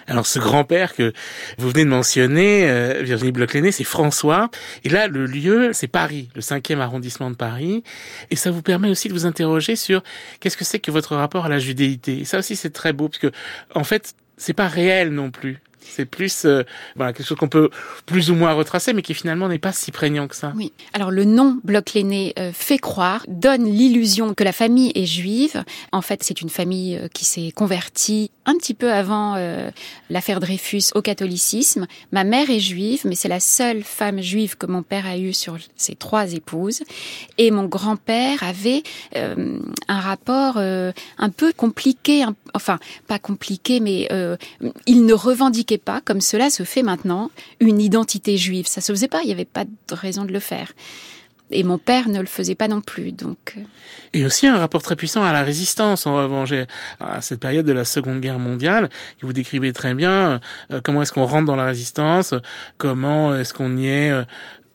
Alors 0.06 0.26
ce 0.26 0.38
grand-père 0.38 0.94
que 0.94 1.12
vous 1.58 1.70
venez 1.70 1.84
de 1.84 1.90
mentionner, 1.90 2.68
euh, 2.68 3.02
Virginie 3.02 3.32
Bloch-Lenné, 3.32 3.72
c'est 3.72 3.84
François. 3.84 4.50
Et 4.84 4.88
là, 4.88 5.08
le 5.08 5.26
lieu, 5.26 5.70
c'est 5.72 5.88
Paris, 5.88 6.28
le 6.34 6.40
cinquième 6.40 6.80
arrondissement 6.80 7.30
de 7.30 7.36
Paris. 7.36 7.82
Et 8.30 8.36
ça 8.36 8.50
vous 8.50 8.62
permet 8.62 8.88
aussi 8.88 9.08
de 9.08 9.12
vous 9.12 9.26
interroger 9.26 9.76
sur 9.76 10.02
qu'est-ce 10.40 10.56
que 10.56 10.64
c'est 10.64 10.78
que 10.78 10.90
votre 10.90 11.16
rapport 11.16 11.46
à 11.46 11.48
la 11.48 11.58
judéité. 11.58 12.20
Et 12.20 12.24
ça 12.24 12.38
aussi, 12.38 12.56
c'est 12.56 12.70
très 12.70 12.92
beau, 12.92 13.08
parce 13.08 13.18
que 13.18 13.30
en 13.74 13.84
fait, 13.84 14.14
c'est 14.36 14.54
pas 14.54 14.68
réel 14.68 15.10
non 15.10 15.30
plus. 15.30 15.60
C'est 15.90 16.04
plus 16.04 16.44
euh, 16.44 16.62
voilà 16.94 17.12
quelque 17.12 17.26
chose 17.26 17.38
qu'on 17.38 17.48
peut 17.48 17.70
plus 18.06 18.30
ou 18.30 18.34
moins 18.34 18.52
retracer, 18.52 18.92
mais 18.92 19.02
qui 19.02 19.14
finalement 19.14 19.48
n'est 19.48 19.58
pas 19.58 19.72
si 19.72 19.90
prégnant 19.90 20.28
que 20.28 20.36
ça. 20.36 20.52
Oui. 20.56 20.72
Alors 20.92 21.10
le 21.10 21.24
nom 21.24 21.58
bloc 21.64 21.94
l'aîné 21.94 22.32
euh, 22.38 22.52
fait 22.52 22.78
croire, 22.78 23.24
donne 23.28 23.64
l'illusion 23.64 24.34
que 24.34 24.44
la 24.44 24.52
famille 24.52 24.92
est 24.94 25.06
juive. 25.06 25.64
En 25.92 26.02
fait, 26.02 26.22
c'est 26.22 26.40
une 26.40 26.50
famille 26.50 26.96
euh, 26.96 27.08
qui 27.08 27.24
s'est 27.24 27.50
convertie 27.50 28.30
un 28.50 28.56
petit 28.56 28.74
peu 28.74 28.92
avant 28.92 29.36
euh, 29.36 29.70
l'affaire 30.10 30.40
Dreyfus 30.40 30.90
au 30.94 31.02
catholicisme. 31.02 31.86
Ma 32.12 32.24
mère 32.24 32.50
est 32.50 32.60
juive, 32.60 33.02
mais 33.04 33.14
c'est 33.14 33.28
la 33.28 33.40
seule 33.40 33.82
femme 33.82 34.20
juive 34.20 34.56
que 34.56 34.66
mon 34.66 34.82
père 34.82 35.06
a 35.06 35.16
eue 35.16 35.32
sur 35.32 35.56
ses 35.76 35.94
trois 35.94 36.32
épouses. 36.32 36.82
Et 37.38 37.50
mon 37.50 37.64
grand-père 37.64 38.42
avait 38.42 38.82
euh, 39.16 39.58
un 39.88 40.00
rapport 40.00 40.54
euh, 40.56 40.92
un 41.18 41.30
peu 41.30 41.52
compliqué, 41.52 42.24
enfin 42.54 42.78
pas 43.06 43.18
compliqué, 43.18 43.80
mais 43.80 44.08
euh, 44.10 44.36
il 44.86 45.04
ne 45.06 45.14
revendiquait 45.14 45.78
pas, 45.78 46.00
comme 46.00 46.20
cela 46.20 46.50
se 46.50 46.64
fait 46.64 46.82
maintenant, 46.82 47.30
une 47.60 47.80
identité 47.80 48.36
juive. 48.36 48.66
Ça 48.66 48.80
se 48.80 48.92
faisait 48.92 49.08
pas, 49.08 49.22
il 49.22 49.26
n'y 49.26 49.32
avait 49.32 49.44
pas 49.44 49.64
de 49.64 49.94
raison 49.94 50.24
de 50.24 50.32
le 50.32 50.40
faire. 50.40 50.72
Et 51.52 51.64
mon 51.64 51.78
père 51.78 52.08
ne 52.08 52.20
le 52.20 52.26
faisait 52.26 52.54
pas 52.54 52.68
non 52.68 52.80
plus, 52.80 53.10
donc 53.12 53.54
euh, 53.56 53.60
Et 54.12 54.24
aussi 54.24 54.46
un 54.46 54.58
rapport 54.58 54.82
très 54.82 54.94
puissant 54.94 55.24
à 55.24 55.32
la 55.32 55.42
résistance, 55.42 56.06
en 56.06 56.14
revanche, 56.14 56.52
à 57.00 57.20
cette 57.20 57.40
période 57.40 57.66
de 57.66 57.72
la 57.72 57.84
Seconde 57.84 58.20
Guerre 58.20 58.38
mondiale, 58.38 58.88
vous 59.20 59.32
décrivez 59.32 59.72
très 59.72 59.94
bien, 59.94 60.40
euh, 60.72 60.80
comment 60.82 61.02
est-ce 61.02 61.12
qu'on 61.12 61.26
rentre 61.26 61.46
dans 61.46 61.56
la 61.56 61.64
résistance, 61.64 62.34
comment 62.78 63.34
est-ce 63.34 63.52
qu'on 63.52 63.76
y 63.76 63.88
est 63.88 64.10
euh, 64.10 64.22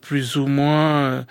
plus 0.06 0.36
ou 0.36 0.46
moins 0.46 1.24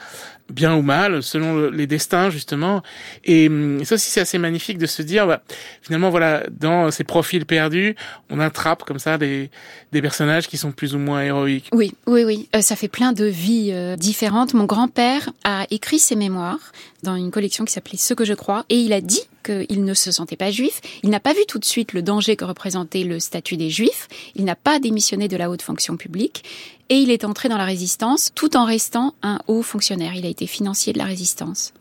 bien 0.49 0.75
ou 0.75 0.81
mal, 0.81 1.23
selon 1.23 1.69
les 1.69 1.87
destins 1.87 2.29
justement. 2.29 2.83
Et 3.23 3.47
hum, 3.47 3.83
ça 3.83 3.95
aussi, 3.95 4.09
c'est 4.09 4.21
assez 4.21 4.37
magnifique 4.37 4.77
de 4.77 4.85
se 4.85 5.01
dire, 5.01 5.27
bah, 5.27 5.41
finalement, 5.81 6.09
voilà, 6.09 6.43
dans 6.51 6.91
ces 6.91 7.03
profils 7.03 7.45
perdus, 7.45 7.95
on 8.29 8.39
attrape 8.39 8.83
comme 8.83 8.99
ça 8.99 9.17
des, 9.17 9.49
des 9.91 10.01
personnages 10.01 10.47
qui 10.47 10.57
sont 10.57 10.71
plus 10.71 10.95
ou 10.95 10.99
moins 10.99 11.21
héroïques. 11.21 11.69
Oui, 11.73 11.93
oui, 12.05 12.23
oui. 12.23 12.49
Euh, 12.55 12.61
ça 12.61 12.75
fait 12.75 12.87
plein 12.87 13.11
de 13.11 13.25
vies 13.25 13.71
euh, 13.73 13.95
différentes. 13.95 14.53
Mon 14.53 14.65
grand-père 14.65 15.29
a 15.43 15.65
écrit 15.71 15.99
ses 15.99 16.15
mémoires 16.15 16.71
dans 17.03 17.15
une 17.15 17.31
collection 17.31 17.65
qui 17.65 17.73
s'appelait 17.73 17.97
Ce 17.97 18.13
que 18.13 18.25
je 18.25 18.33
crois, 18.33 18.65
et 18.69 18.77
il 18.77 18.93
a 18.93 19.01
dit 19.01 19.21
qu'il 19.45 19.83
ne 19.83 19.93
se 19.93 20.11
sentait 20.11 20.35
pas 20.35 20.51
juif. 20.51 20.81
Il 21.03 21.09
n'a 21.11 21.19
pas 21.19 21.33
vu 21.33 21.45
tout 21.47 21.59
de 21.59 21.65
suite 21.65 21.93
le 21.93 22.01
danger 22.01 22.35
que 22.35 22.45
représentait 22.45 23.03
le 23.03 23.19
statut 23.19 23.57
des 23.57 23.69
juifs. 23.69 24.07
Il 24.35 24.43
n'a 24.43 24.55
pas 24.55 24.79
démissionné 24.79 25.27
de 25.27 25.37
la 25.37 25.49
haute 25.49 25.61
fonction 25.61 25.97
publique. 25.97 26.43
Et 26.89 26.97
il 26.97 27.09
est 27.09 27.25
entré 27.25 27.49
dans 27.49 27.57
la 27.57 27.65
résistance 27.65 28.31
tout 28.35 28.55
en 28.55 28.65
restant 28.65 29.15
un 29.23 29.39
haut 29.47 29.63
fonctionnaire. 29.63 30.13
Il 30.15 30.25
a 30.25 30.29
été 30.29 30.45
financier 30.45 30.93
de 30.93 30.99
la 30.99 31.05
résistance. 31.05 31.73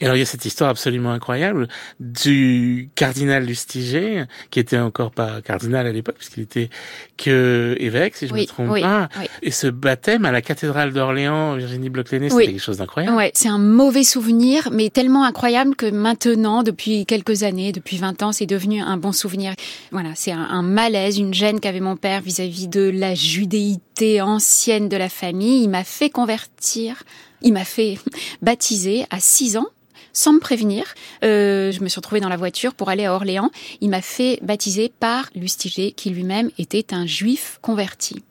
Et 0.00 0.04
alors 0.04 0.16
il 0.16 0.20
y 0.20 0.22
a 0.22 0.26
cette 0.26 0.44
histoire 0.44 0.70
absolument 0.70 1.12
incroyable 1.12 1.68
du 1.98 2.90
cardinal 2.94 3.44
Lustiger, 3.44 4.24
qui 4.50 4.60
était 4.60 4.78
encore 4.78 5.10
pas 5.10 5.42
cardinal 5.42 5.86
à 5.86 5.92
l'époque, 5.92 6.16
puisqu'il 6.16 6.42
était 6.42 6.70
que 7.16 7.76
évêque, 7.78 8.16
si 8.16 8.26
je 8.26 8.34
ne 8.34 8.40
me 8.40 8.46
trompe 8.46 8.80
pas. 8.80 9.08
Et 9.42 9.50
ce 9.50 9.66
baptême 9.66 10.24
à 10.24 10.32
la 10.32 10.40
cathédrale 10.40 10.92
d'Orléans, 10.92 11.56
Virginie 11.56 11.90
Bloch-Léné, 11.90 12.30
c'était 12.30 12.46
quelque 12.46 12.62
chose 12.62 12.78
d'incroyable. 12.78 13.16
Ouais, 13.16 13.30
c'est 13.34 13.48
un 13.48 13.58
mauvais 13.58 14.04
souvenir, 14.04 14.70
mais 14.72 14.88
tellement 14.88 15.24
incroyable 15.24 15.76
que 15.76 15.90
maintenant, 15.90 16.62
depuis 16.62 17.04
quelques 17.04 17.42
années, 17.42 17.72
depuis 17.72 17.98
20 17.98 18.22
ans, 18.22 18.32
c'est 18.32 18.46
devenu 18.46 18.80
un 18.80 18.96
bon 18.96 19.12
souvenir. 19.12 19.54
Voilà, 19.90 20.10
c'est 20.14 20.32
un, 20.32 20.62
malaise, 20.62 21.18
une 21.18 21.34
gêne 21.34 21.60
qu'avait 21.60 21.80
mon 21.80 21.96
père 21.96 22.20
vis-à-vis 22.20 22.66
-vis 22.66 22.70
de 22.70 22.90
la 22.90 23.14
judéité 23.14 24.20
ancienne 24.20 24.88
de 24.88 24.96
la 24.96 25.08
famille. 25.08 25.64
Il 25.64 25.68
m'a 25.68 25.84
fait 25.84 26.10
convertir 26.10 27.02
il 27.42 27.52
m'a 27.52 27.64
fait 27.64 27.98
baptiser 28.42 29.04
à 29.10 29.20
6 29.20 29.56
ans 29.56 29.68
sans 30.12 30.32
me 30.32 30.40
prévenir. 30.40 30.94
Euh, 31.24 31.72
je 31.72 31.80
me 31.80 31.88
suis 31.88 31.98
retrouvée 31.98 32.20
dans 32.20 32.28
la 32.28 32.36
voiture 32.36 32.74
pour 32.74 32.88
aller 32.88 33.06
à 33.06 33.14
Orléans. 33.14 33.50
Il 33.80 33.90
m'a 33.90 34.02
fait 34.02 34.38
baptiser 34.42 34.92
par 35.00 35.30
Lustiger, 35.34 35.92
qui 35.92 36.10
lui-même 36.10 36.50
était 36.58 36.94
un 36.94 37.06
juif 37.06 37.58
converti. 37.62 38.22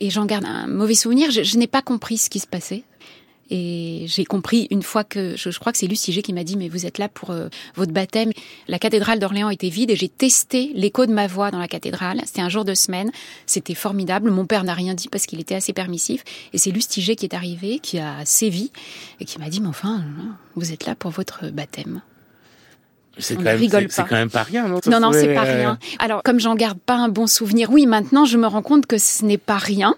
Et 0.00 0.10
j'en 0.10 0.26
garde 0.26 0.44
un 0.44 0.66
mauvais 0.66 0.94
souvenir. 0.94 1.30
je 1.30 1.56
n'ai 1.56 1.66
pas 1.66 1.82
compris 1.82 2.18
ce 2.18 2.28
qui 2.28 2.38
se 2.40 2.46
passait. 2.46 2.84
Et 3.50 4.04
j'ai 4.08 4.24
compris 4.24 4.66
une 4.70 4.82
fois 4.82 5.04
que 5.04 5.36
je, 5.36 5.56
crois 5.58 5.72
que 5.72 5.78
c'est 5.78 5.86
Lucie 5.86 6.20
qui 6.22 6.32
m'a 6.32 6.44
dit 6.44 6.56
mais 6.56 6.68
vous 6.68 6.86
êtes 6.86 6.98
là 6.98 7.08
pour 7.08 7.30
euh, 7.30 7.48
votre 7.74 7.92
baptême. 7.92 8.32
La 8.68 8.78
cathédrale 8.78 9.18
d'Orléans 9.18 9.50
était 9.50 9.68
vide 9.68 9.90
et 9.90 9.96
j'ai 9.96 10.08
testé 10.08 10.72
l'écho 10.74 11.06
de 11.06 11.12
ma 11.12 11.26
voix 11.26 11.50
dans 11.50 11.58
la 11.58 11.68
cathédrale. 11.68 12.20
C'était 12.24 12.40
un 12.40 12.48
jour 12.48 12.64
de 12.64 12.74
semaine, 12.74 13.10
c'était 13.46 13.74
formidable. 13.74 14.30
Mon 14.30 14.46
père 14.46 14.64
n'a 14.64 14.74
rien 14.74 14.94
dit 14.94 15.08
parce 15.08 15.26
qu'il 15.26 15.40
était 15.40 15.54
assez 15.54 15.72
permissif 15.72 16.24
et 16.52 16.58
c'est 16.58 16.70
Lucie 16.70 17.16
qui 17.16 17.24
est 17.24 17.34
arrivé, 17.34 17.78
qui 17.78 17.98
a 17.98 18.24
sévi 18.24 18.72
et 19.20 19.24
qui 19.24 19.38
m'a 19.38 19.48
dit 19.48 19.60
mais 19.60 19.68
enfin 19.68 20.04
vous 20.54 20.72
êtes 20.72 20.86
là 20.86 20.94
pour 20.94 21.10
votre 21.10 21.50
baptême. 21.50 22.02
C'est 23.18 23.36
quand, 23.36 23.42
même, 23.44 23.68
quand 23.70 24.12
même 24.12 24.30
pas 24.30 24.42
rien, 24.42 24.68
non 24.68 24.80
Non, 24.86 25.00
non, 25.00 25.12
c'est 25.12 25.34
pas 25.34 25.46
euh, 25.46 25.56
rien. 25.56 25.78
Alors, 25.98 26.22
comme 26.22 26.38
j'en 26.38 26.54
garde 26.54 26.78
pas 26.78 26.96
un 26.96 27.08
bon 27.08 27.26
souvenir, 27.26 27.70
oui, 27.70 27.86
maintenant, 27.86 28.26
je 28.26 28.36
me 28.36 28.46
rends 28.46 28.60
compte 28.60 28.86
que 28.86 28.98
ce 28.98 29.24
n'est 29.24 29.38
pas 29.38 29.56
rien 29.56 29.96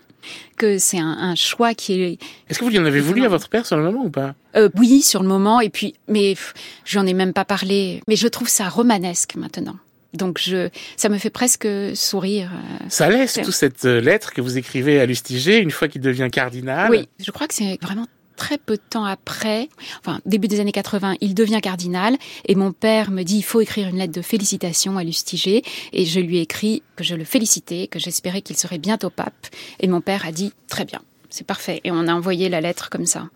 que 0.56 0.78
c'est 0.78 0.98
un, 0.98 1.34
choix 1.34 1.74
qui 1.74 2.00
est. 2.00 2.18
Est-ce 2.48 2.58
que 2.58 2.64
vous 2.64 2.70
lui 2.70 2.78
en 2.78 2.84
avez 2.84 3.00
voulu 3.00 3.24
à 3.24 3.28
votre 3.28 3.48
père 3.48 3.66
sur 3.66 3.76
le 3.76 3.82
moment 3.82 4.04
ou 4.04 4.10
pas? 4.10 4.34
Euh, 4.56 4.68
Oui, 4.76 5.02
sur 5.02 5.22
le 5.22 5.28
moment. 5.28 5.60
Et 5.60 5.70
puis, 5.70 5.94
mais 6.08 6.36
j'en 6.84 7.06
ai 7.06 7.14
même 7.14 7.32
pas 7.32 7.44
parlé. 7.44 8.02
Mais 8.08 8.16
je 8.16 8.28
trouve 8.28 8.48
ça 8.48 8.68
romanesque 8.68 9.34
maintenant. 9.36 9.76
Donc 10.14 10.38
je, 10.40 10.70
ça 10.96 11.08
me 11.08 11.18
fait 11.18 11.30
presque 11.30 11.68
sourire. 11.94 12.50
Euh, 12.52 12.86
ça 12.88 13.10
laisse 13.10 13.34
toute 13.34 13.52
cette 13.52 13.84
euh, 13.84 14.00
lettre 14.00 14.32
que 14.32 14.40
vous 14.40 14.56
écrivez 14.56 15.00
à 15.00 15.06
Lustiger 15.06 15.58
une 15.58 15.70
fois 15.70 15.86
qu'il 15.86 16.00
devient 16.00 16.28
cardinal. 16.32 16.90
Oui, 16.90 17.08
je 17.18 17.30
crois 17.30 17.46
que 17.46 17.54
c'est 17.54 17.78
vraiment 17.82 18.06
très 18.38 18.56
peu 18.56 18.76
de 18.76 18.82
temps 18.88 19.04
après, 19.04 19.68
enfin 20.00 20.20
début 20.24 20.48
des 20.48 20.60
années 20.60 20.72
80, 20.72 21.16
il 21.20 21.34
devient 21.34 21.60
cardinal 21.60 22.16
et 22.46 22.54
mon 22.54 22.72
père 22.72 23.10
me 23.10 23.24
dit 23.24 23.38
il 23.38 23.42
faut 23.42 23.60
écrire 23.60 23.88
une 23.88 23.98
lettre 23.98 24.14
de 24.14 24.22
félicitations 24.22 24.96
à 24.96 25.04
Lustiger 25.04 25.62
et 25.92 26.06
je 26.06 26.20
lui 26.20 26.38
ai 26.38 26.42
écrit 26.42 26.82
que 26.96 27.04
je 27.04 27.14
le 27.16 27.24
félicitais, 27.24 27.88
que 27.88 27.98
j'espérais 27.98 28.40
qu'il 28.40 28.56
serait 28.56 28.78
bientôt 28.78 29.10
pape 29.10 29.48
et 29.80 29.88
mon 29.88 30.00
père 30.00 30.24
a 30.24 30.32
dit 30.32 30.52
très 30.68 30.84
bien, 30.84 31.02
c'est 31.28 31.46
parfait 31.46 31.80
et 31.84 31.90
on 31.90 32.06
a 32.06 32.14
envoyé 32.14 32.48
la 32.48 32.60
lettre 32.60 32.88
comme 32.88 33.06
ça. 33.06 33.28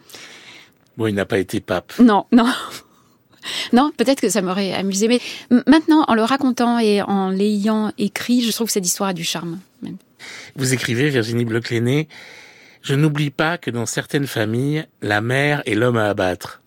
Bon, 0.96 1.08
il 1.08 1.14
n'a 1.14 1.26
pas 1.26 1.38
été 1.38 1.60
pape. 1.60 1.92
Non, 1.98 2.24
non. 2.32 2.46
Non, 3.72 3.90
peut-être 3.96 4.20
que 4.20 4.28
ça 4.28 4.40
m'aurait 4.40 4.72
amusé, 4.72 5.08
mais 5.08 5.18
maintenant, 5.66 6.04
en 6.06 6.14
le 6.14 6.22
racontant 6.22 6.78
et 6.78 7.02
en 7.02 7.28
l'ayant 7.28 7.90
écrit, 7.98 8.40
je 8.40 8.52
trouve 8.52 8.68
que 8.68 8.72
cette 8.72 8.86
histoire 8.86 9.08
a 9.08 9.14
du 9.14 9.24
charme. 9.24 9.58
Vous 10.54 10.72
écrivez, 10.72 11.10
Virginie 11.10 11.44
bloch 11.44 11.72
je 12.83 12.95
n'oublie 12.95 13.31
pas 13.31 13.59
que 13.59 13.71
dans 13.71 13.87
certaines 13.87 14.27
familles, 14.27 14.87
la 15.01 15.21
mère 15.21 15.62
est 15.66 15.75
l'homme 15.75 15.97
à 15.97 16.09
abattre. 16.09 16.61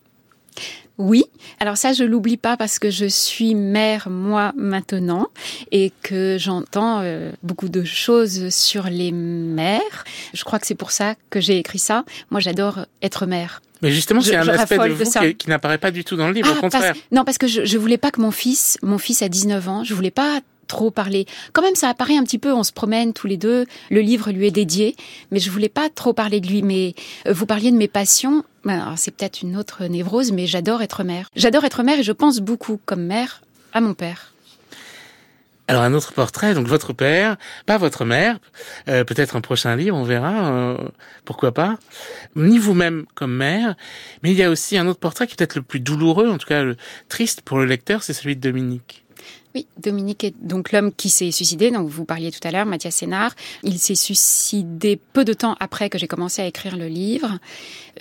Oui, 0.97 1.25
alors 1.59 1.75
ça 1.75 1.91
je 1.91 2.05
l'oublie 2.05 2.37
pas 2.37 2.55
parce 2.55 2.79
que 2.79 2.89
je 2.89 3.05
suis 3.05 3.53
mère 3.53 4.09
moi 4.09 4.53
maintenant 4.55 5.27
et 5.73 5.91
que 6.03 6.37
j'entends 6.39 7.01
euh, 7.01 7.31
beaucoup 7.43 7.67
de 7.67 7.83
choses 7.83 8.47
sur 8.49 8.85
les 8.85 9.11
mères. 9.11 10.05
Je 10.33 10.45
crois 10.45 10.57
que 10.57 10.65
c'est 10.65 10.75
pour 10.75 10.91
ça 10.91 11.15
que 11.29 11.41
j'ai 11.41 11.57
écrit 11.57 11.79
ça. 11.79 12.05
Moi 12.29 12.39
j'adore 12.39 12.85
être 13.01 13.25
mère. 13.25 13.61
Mais 13.81 13.91
justement, 13.91 14.21
c'est 14.21 14.37
un 14.37 14.47
aspect 14.47 14.77
de 14.77 14.93
vous 14.93 15.33
qui, 15.37 15.49
n'apparaît 15.49 15.77
pas 15.77 15.91
du 15.91 16.05
tout 16.05 16.15
dans 16.15 16.27
le 16.27 16.33
livre, 16.33 16.49
au 16.49 16.55
ah, 16.55 16.61
contraire. 16.61 16.95
non, 17.11 17.25
parce 17.25 17.37
que 17.37 17.45
je, 17.45 17.65
je 17.65 17.77
voulais 17.77 17.97
pas 17.97 18.09
que 18.09 18.21
mon 18.21 18.31
fils, 18.31 18.77
mon 18.81 18.97
fils 18.97 19.21
a 19.21 19.27
19 19.27 19.67
ans, 19.67 19.83
je 19.83 19.93
voulais 19.93 20.11
pas 20.11 20.39
trop 20.67 20.91
parler. 20.91 21.25
Quand 21.53 21.61
même, 21.61 21.75
ça 21.75 21.89
apparaît 21.89 22.17
un 22.17 22.23
petit 22.23 22.37
peu, 22.37 22.53
on 22.53 22.63
se 22.63 22.71
promène 22.71 23.13
tous 23.13 23.27
les 23.27 23.37
deux, 23.37 23.65
le 23.89 24.01
livre 24.01 24.31
lui 24.31 24.47
est 24.47 24.51
dédié, 24.51 24.95
mais 25.31 25.39
je 25.39 25.49
voulais 25.51 25.69
pas 25.69 25.89
trop 25.89 26.13
parler 26.13 26.39
de 26.39 26.47
lui. 26.47 26.61
Mais 26.61 26.95
euh, 27.27 27.33
vous 27.33 27.45
parliez 27.45 27.71
de 27.71 27.77
mes 27.77 27.87
passions, 27.87 28.43
ben, 28.63 28.95
c'est 28.97 29.11
peut-être 29.11 29.41
une 29.41 29.57
autre 29.57 29.85
névrose, 29.85 30.31
mais 30.31 30.47
j'adore 30.47 30.81
être 30.81 31.03
mère. 31.03 31.29
J'adore 31.35 31.65
être 31.65 31.83
mère 31.83 31.99
et 31.99 32.03
je 32.03 32.11
pense 32.11 32.39
beaucoup 32.39 32.79
comme 32.85 33.03
mère 33.03 33.41
à 33.73 33.81
mon 33.81 33.93
père. 33.93 34.33
Alors 35.67 35.81
un 35.81 35.93
autre 35.93 36.13
portrait, 36.13 36.53
donc 36.53 36.67
votre 36.67 36.93
père, 36.93 37.37
pas 37.65 37.79
votre 37.79 38.05
mère, 38.05 38.37
euh, 38.87 39.03
peut-être 39.03 39.35
un 39.35 39.41
prochain 39.41 39.75
livre, 39.75 39.95
on 39.97 40.03
verra, 40.03 40.51
euh, 40.51 40.77
pourquoi 41.23 41.53
pas, 41.53 41.79
ni 42.35 42.59
vous-même 42.59 43.05
comme 43.15 43.35
mère, 43.35 43.75
mais 44.21 44.29
il 44.29 44.37
y 44.37 44.43
a 44.43 44.51
aussi 44.51 44.77
un 44.77 44.85
autre 44.85 44.99
portrait 44.99 45.25
qui 45.25 45.33
est 45.33 45.37
peut-être 45.37 45.55
le 45.55 45.63
plus 45.63 45.79
douloureux, 45.79 46.29
en 46.29 46.37
tout 46.37 46.47
cas 46.47 46.61
le 46.61 46.77
triste 47.09 47.41
pour 47.41 47.57
le 47.57 47.65
lecteur, 47.65 48.03
c'est 48.03 48.13
celui 48.13 48.35
de 48.35 48.41
Dominique. 48.41 49.04
Oui, 49.55 49.67
Dominique 49.81 50.25
est 50.25 50.33
donc 50.41 50.73
l'homme 50.73 50.91
qui 50.91 51.09
s'est 51.09 51.31
suicidé, 51.31 51.71
donc 51.71 51.87
vous 51.87 52.03
parliez 52.03 52.29
tout 52.29 52.45
à 52.45 52.51
l'heure, 52.51 52.65
Mathias 52.65 52.95
Sénard. 52.95 53.33
Il 53.63 53.79
s'est 53.79 53.95
suicidé 53.95 54.99
peu 55.13 55.23
de 55.23 55.31
temps 55.31 55.55
après 55.61 55.89
que 55.89 55.97
j'ai 55.97 56.09
commencé 56.09 56.41
à 56.41 56.45
écrire 56.45 56.75
le 56.75 56.87
livre. 56.87 57.39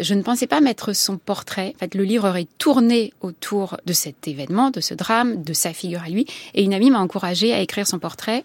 Je 0.00 0.14
ne 0.14 0.22
pensais 0.22 0.48
pas 0.48 0.60
mettre 0.60 0.96
son 0.96 1.16
portrait. 1.16 1.72
En 1.76 1.78
fait, 1.78 1.94
le 1.94 2.02
livre 2.02 2.28
aurait 2.28 2.48
tourné 2.58 3.12
autour 3.20 3.76
de 3.86 3.92
cet 3.92 4.26
événement, 4.26 4.70
de 4.70 4.80
ce 4.80 4.94
drame, 4.94 5.44
de 5.44 5.52
sa 5.52 5.72
figure 5.72 6.02
à 6.02 6.08
lui. 6.08 6.26
Et 6.54 6.64
une 6.64 6.74
amie 6.74 6.90
m'a 6.90 6.98
encouragée 6.98 7.52
à 7.52 7.60
écrire 7.60 7.86
son 7.86 8.00
portrait. 8.00 8.44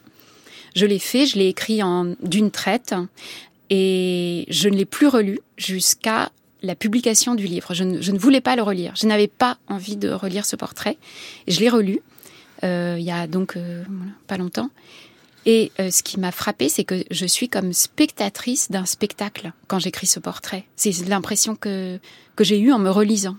Je 0.76 0.86
l'ai 0.86 1.00
fait, 1.00 1.26
je 1.26 1.40
l'ai 1.40 1.48
écrit 1.48 1.82
en 1.82 2.14
d'une 2.22 2.52
traite. 2.52 2.94
Et 3.72 4.46
je 4.50 4.70
ne 4.70 4.76
l'ai 4.76 4.86
plus 4.86 5.08
relu 5.08 5.40
jusqu'à 5.58 6.30
la 6.62 6.76
publication 6.76 7.34
du 7.34 7.48
livre. 7.48 7.74
Je 7.74 7.86
ne, 7.86 8.02
je 8.02 8.12
ne, 8.12 8.20
voulais 8.20 8.42
pas 8.42 8.56
le 8.56 8.62
relire. 8.62 8.94
Je 8.96 9.08
n'avais 9.08 9.28
pas 9.28 9.58
envie 9.68 9.98
de 9.98 10.12
relire 10.12 10.46
ce 10.46 10.56
portrait. 10.56 10.98
Je 11.48 11.60
l'ai 11.60 11.70
relu. 11.70 12.02
Euh, 12.64 12.96
il 13.00 13.06
y 13.06 13.12
a 13.12 13.28
donc 13.28 13.56
euh, 13.56 13.84
pas 14.28 14.38
longtemps. 14.38 14.70
Et 15.46 15.72
euh, 15.80 15.90
ce 15.90 16.04
qui 16.04 16.20
m'a 16.20 16.32
frappé, 16.32 16.70
c'est 16.70 16.84
que 16.84 17.04
je 17.10 17.26
suis 17.26 17.50
comme 17.50 17.74
spectatrice 17.74 18.70
d'un 18.70 18.86
spectacle 18.86 19.54
quand 19.68 19.80
j'écris 19.80 20.08
ce 20.08 20.20
portrait. 20.20 20.66
C'est 20.76 21.08
l'impression 21.08 21.56
que, 21.56 22.00
que 22.36 22.44
j'ai 22.44 22.60
eue 22.60 22.72
en 22.72 22.80
me 22.80 22.90
relisant. 22.90 23.38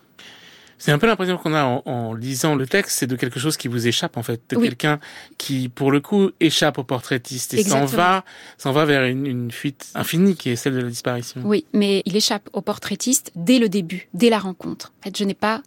C'est 0.79 0.93
un 0.93 0.99
peu 0.99 1.07
l'impression 1.07 1.37
qu'on 1.37 1.53
a 1.53 1.63
en, 1.63 2.15
lisant 2.15 2.55
le 2.55 2.67
texte, 2.67 2.99
c'est 2.99 3.07
de 3.07 3.15
quelque 3.15 3.39
chose 3.39 3.59
qui 3.59 3.69
vous 3.69 3.87
échappe 3.87 4.17
en 4.17 4.23
fait, 4.23 4.41
de 4.49 4.57
quelqu'un 4.57 4.99
qui, 5.37 5.69
pour 5.69 5.93
le 5.93 6.01
coup, 6.01 6.31
échappe 6.41 6.79
au 6.79 6.85
portraitiste 6.85 7.53
et 7.53 7.63
s'en 7.63 7.85
va, 7.85 8.25
s'en 8.57 8.73
va 8.73 8.87
vers 8.87 9.05
une, 9.05 9.27
une, 9.27 9.51
fuite 9.51 9.91
infinie 9.95 10.37
qui 10.37 10.49
est 10.49 10.57
celle 10.57 10.73
de 10.73 10.81
la 10.81 10.89
disparition. 10.89 11.43
Oui, 11.45 11.67
mais 11.75 12.03
il 12.07 12.17
échappe 12.17 12.49
au 12.55 12.63
portraitiste 12.63 13.31
dès 13.37 13.59
le 13.59 13.69
début, 13.69 14.09
dès 14.15 14.31
la 14.31 14.39
rencontre. 14.39 14.95
En 15.01 15.05
fait, 15.05 15.19
je 15.19 15.25
n'ai 15.25 15.35
pas 15.35 15.61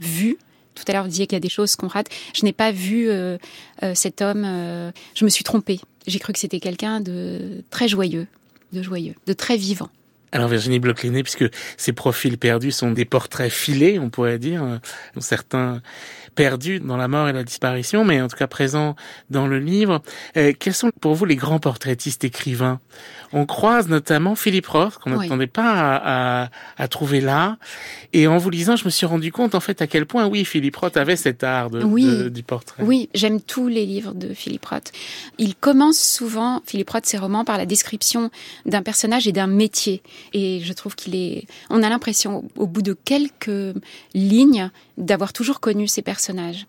vu 0.00 0.36
tout 0.74 0.84
à 0.88 0.92
l'heure, 0.92 1.04
vous 1.04 1.10
disiez 1.10 1.26
qu'il 1.26 1.36
y 1.36 1.38
a 1.38 1.40
des 1.40 1.48
choses 1.48 1.76
qu'on 1.76 1.88
rate. 1.88 2.08
Je 2.34 2.44
n'ai 2.44 2.52
pas 2.52 2.72
vu 2.72 3.08
euh, 3.08 3.38
euh, 3.82 3.94
cet 3.94 4.22
homme. 4.22 4.44
Euh, 4.44 4.90
je 5.14 5.24
me 5.24 5.30
suis 5.30 5.44
trompée. 5.44 5.80
J'ai 6.06 6.18
cru 6.18 6.32
que 6.32 6.38
c'était 6.38 6.60
quelqu'un 6.60 7.00
de 7.00 7.62
très 7.70 7.88
joyeux, 7.88 8.26
de 8.72 8.82
joyeux, 8.82 9.14
de 9.26 9.32
très 9.32 9.56
vivant. 9.56 9.90
Alors 10.32 10.48
Virginie 10.48 10.78
bloch 10.78 11.00
puisque 11.00 11.46
ces 11.76 11.92
profils 11.92 12.38
perdus 12.38 12.72
sont 12.72 12.92
des 12.92 13.04
portraits 13.04 13.50
filés, 13.50 13.98
on 13.98 14.10
pourrait 14.10 14.38
dire, 14.38 14.80
certains 15.18 15.80
perdus 16.34 16.80
dans 16.80 16.96
la 16.96 17.08
mort 17.08 17.28
et 17.28 17.32
la 17.32 17.44
disparition, 17.44 18.04
mais 18.04 18.20
en 18.20 18.28
tout 18.28 18.36
cas 18.36 18.46
présents 18.46 18.96
dans 19.30 19.46
le 19.46 19.58
livre. 19.58 20.02
quels 20.34 20.74
sont 20.74 20.90
pour 21.00 21.14
vous 21.14 21.24
les 21.24 21.36
grands 21.36 21.58
portraitistes 21.58 22.24
écrivains? 22.24 22.80
On 23.32 23.46
croise 23.46 23.88
notamment 23.88 24.34
Philippe 24.34 24.66
Roth, 24.66 24.98
qu'on 24.98 25.10
n'attendait 25.10 25.46
pas 25.46 25.96
à, 25.96 26.48
à, 26.76 26.88
trouver 26.88 27.20
là. 27.20 27.58
Et 28.12 28.26
en 28.26 28.38
vous 28.38 28.50
lisant, 28.50 28.76
je 28.76 28.84
me 28.84 28.90
suis 28.90 29.06
rendu 29.06 29.30
compte 29.30 29.54
en 29.54 29.60
fait 29.60 29.82
à 29.82 29.86
quel 29.86 30.06
point, 30.06 30.26
oui, 30.26 30.44
Philippe 30.44 30.76
Roth 30.76 30.96
avait 30.96 31.16
cet 31.16 31.44
art 31.44 31.70
de, 31.70 32.28
du 32.28 32.42
portrait. 32.42 32.82
Oui, 32.82 33.08
j'aime 33.14 33.40
tous 33.40 33.68
les 33.68 33.86
livres 33.86 34.14
de 34.14 34.34
Philippe 34.34 34.66
Roth. 34.66 34.92
Il 35.38 35.54
commence 35.54 35.98
souvent, 35.98 36.62
Philippe 36.66 36.90
Roth, 36.90 37.06
ses 37.06 37.18
romans, 37.18 37.44
par 37.44 37.58
la 37.58 37.66
description 37.66 38.30
d'un 38.66 38.82
personnage 38.82 39.28
et 39.28 39.32
d'un 39.32 39.46
métier. 39.46 40.02
Et 40.32 40.60
je 40.62 40.72
trouve 40.72 40.94
qu'il 40.94 41.14
est. 41.14 41.46
On 41.68 41.82
a 41.82 41.88
l'impression, 41.88 42.44
au 42.56 42.66
bout 42.66 42.82
de 42.82 42.92
quelques 42.92 43.74
lignes, 44.14 44.70
d'avoir 44.98 45.32
toujours 45.32 45.60
connu 45.60 45.88
ces 45.88 46.02
personnages. 46.02 46.66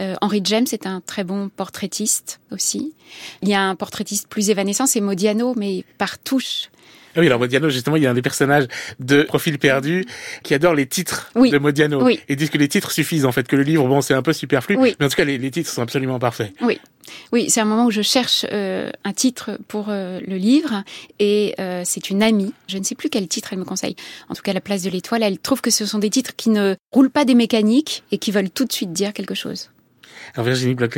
Euh, 0.00 0.14
Henry 0.20 0.40
James 0.44 0.66
est 0.72 0.86
un 0.86 1.00
très 1.00 1.24
bon 1.24 1.48
portraitiste 1.48 2.40
aussi. 2.50 2.94
Il 3.42 3.48
y 3.48 3.54
a 3.54 3.62
un 3.62 3.74
portraitiste 3.74 4.28
plus 4.28 4.50
évanescent, 4.50 4.86
c'est 4.86 5.00
Modiano, 5.00 5.54
mais 5.56 5.84
par 5.98 6.18
touche. 6.18 6.70
Ah 7.16 7.20
oui, 7.20 7.26
alors 7.26 7.38
Modiano, 7.38 7.68
justement, 7.70 7.96
il 7.96 8.02
y 8.02 8.06
a 8.06 8.10
un 8.10 8.14
des 8.14 8.22
personnages 8.22 8.66
de 9.00 9.22
Profil 9.22 9.58
perdu 9.58 10.04
qui 10.42 10.54
adore 10.54 10.74
les 10.74 10.86
titres 10.86 11.30
de 11.34 11.58
Modiano 11.58 12.04
oui. 12.04 12.20
et 12.28 12.36
disent 12.36 12.50
que 12.50 12.58
les 12.58 12.68
titres 12.68 12.90
suffisent 12.90 13.24
en 13.24 13.32
fait, 13.32 13.46
que 13.46 13.56
le 13.56 13.62
livre, 13.62 13.86
bon, 13.86 14.00
c'est 14.00 14.14
un 14.14 14.22
peu 14.22 14.32
superflu, 14.32 14.76
mais 14.78 14.94
en 15.04 15.08
tout 15.08 15.16
cas, 15.16 15.24
les, 15.24 15.38
les, 15.38 15.50
titres 15.50 15.70
sont 15.70 15.82
absolument 15.82 16.18
parfaits. 16.18 16.52
Oui. 16.60 16.78
Oui, 17.32 17.48
c'est 17.48 17.60
un 17.60 17.64
moment 17.64 17.86
où 17.86 17.90
je 17.90 18.02
cherche 18.02 18.44
euh, 18.52 18.90
un 19.04 19.12
titre 19.12 19.58
pour 19.68 19.86
euh, 19.88 20.20
le 20.26 20.36
livre 20.36 20.82
et 21.18 21.54
euh, 21.58 21.82
c'est 21.84 22.10
une 22.10 22.22
amie, 22.22 22.52
je 22.66 22.78
ne 22.78 22.84
sais 22.84 22.94
plus 22.94 23.08
quel 23.08 23.26
titre 23.28 23.48
elle 23.52 23.58
me 23.58 23.64
conseille. 23.64 23.96
En 24.28 24.34
tout 24.34 24.42
cas, 24.42 24.52
La 24.52 24.60
place 24.60 24.82
de 24.82 24.90
l'étoile, 24.90 25.22
elle 25.22 25.38
trouve 25.38 25.60
que 25.60 25.70
ce 25.70 25.86
sont 25.86 25.98
des 25.98 26.10
titres 26.10 26.36
qui 26.36 26.50
ne 26.50 26.74
roulent 26.92 27.10
pas 27.10 27.24
des 27.24 27.34
mécaniques 27.34 28.02
et 28.12 28.18
qui 28.18 28.30
veulent 28.30 28.50
tout 28.50 28.64
de 28.64 28.72
suite 28.72 28.92
dire 28.92 29.12
quelque 29.12 29.34
chose. 29.34 29.70
Alors 30.34 30.46
Virginie 30.46 30.74
bloch 30.74 30.96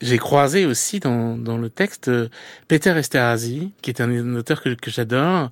j'ai 0.00 0.18
croisé 0.18 0.66
aussi 0.66 1.00
dans, 1.00 1.36
dans 1.36 1.56
le 1.56 1.70
texte 1.70 2.08
euh, 2.08 2.28
Peter 2.68 2.90
Esterhazy, 2.90 3.72
qui 3.82 3.90
est 3.90 4.00
un 4.00 4.34
auteur 4.34 4.62
que, 4.62 4.70
que 4.70 4.90
j'adore, 4.90 5.50